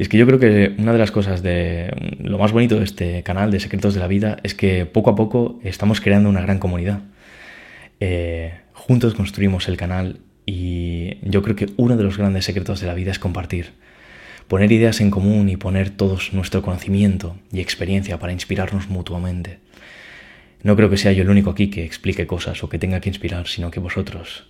[0.00, 2.84] Y es que yo creo que una de las cosas de lo más bonito de
[2.84, 6.40] este canal de Secretos de la Vida es que poco a poco estamos creando una
[6.40, 7.00] gran comunidad.
[8.00, 12.86] Eh, juntos construimos el canal y yo creo que uno de los grandes secretos de
[12.86, 13.72] la vida es compartir.
[14.48, 19.58] Poner ideas en común y poner todos nuestro conocimiento y experiencia para inspirarnos mutuamente.
[20.62, 23.10] No creo que sea yo el único aquí que explique cosas o que tenga que
[23.10, 24.46] inspirar, sino que vosotros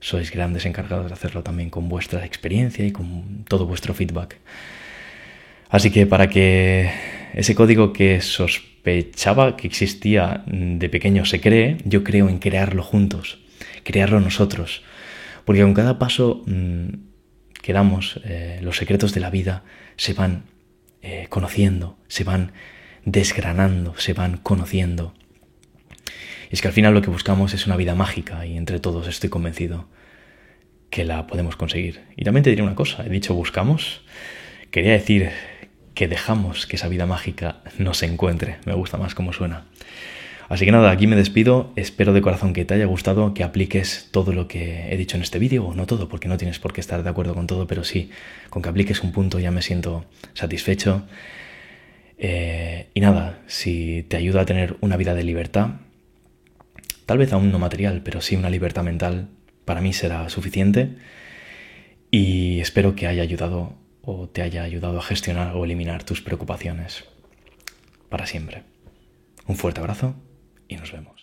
[0.00, 4.38] sois grandes encargados de hacerlo también con vuestra experiencia y con todo vuestro feedback.
[5.68, 6.90] Así que para que
[7.34, 13.38] ese código que sospechaba que existía de pequeño se cree, yo creo en crearlo juntos,
[13.84, 14.82] crearlo nosotros.
[15.44, 16.88] Porque con cada paso mm,
[17.62, 19.64] que damos, eh, los secretos de la vida
[19.96, 20.44] se van
[21.02, 22.52] eh, conociendo, se van
[23.04, 25.14] desgranando, se van conociendo.
[26.50, 29.06] Y es que al final lo que buscamos es una vida mágica y entre todos
[29.06, 29.86] estoy convencido
[30.90, 32.00] que la podemos conseguir.
[32.16, 34.02] Y también te diré una cosa, he dicho buscamos,
[34.70, 35.30] quería decir
[35.98, 38.58] que dejamos que esa vida mágica nos encuentre.
[38.64, 39.64] Me gusta más cómo suena.
[40.48, 41.72] Así que nada, aquí me despido.
[41.74, 45.24] Espero de corazón que te haya gustado, que apliques todo lo que he dicho en
[45.24, 47.66] este vídeo, o no todo, porque no tienes por qué estar de acuerdo con todo,
[47.66, 48.12] pero sí,
[48.48, 51.02] con que apliques un punto ya me siento satisfecho.
[52.16, 55.80] Eh, y nada, si te ayuda a tener una vida de libertad,
[57.06, 59.30] tal vez aún no material, pero sí una libertad mental,
[59.64, 60.90] para mí será suficiente.
[62.12, 67.04] Y espero que haya ayudado o te haya ayudado a gestionar o eliminar tus preocupaciones
[68.08, 68.64] para siempre.
[69.46, 70.14] Un fuerte abrazo
[70.66, 71.17] y nos vemos.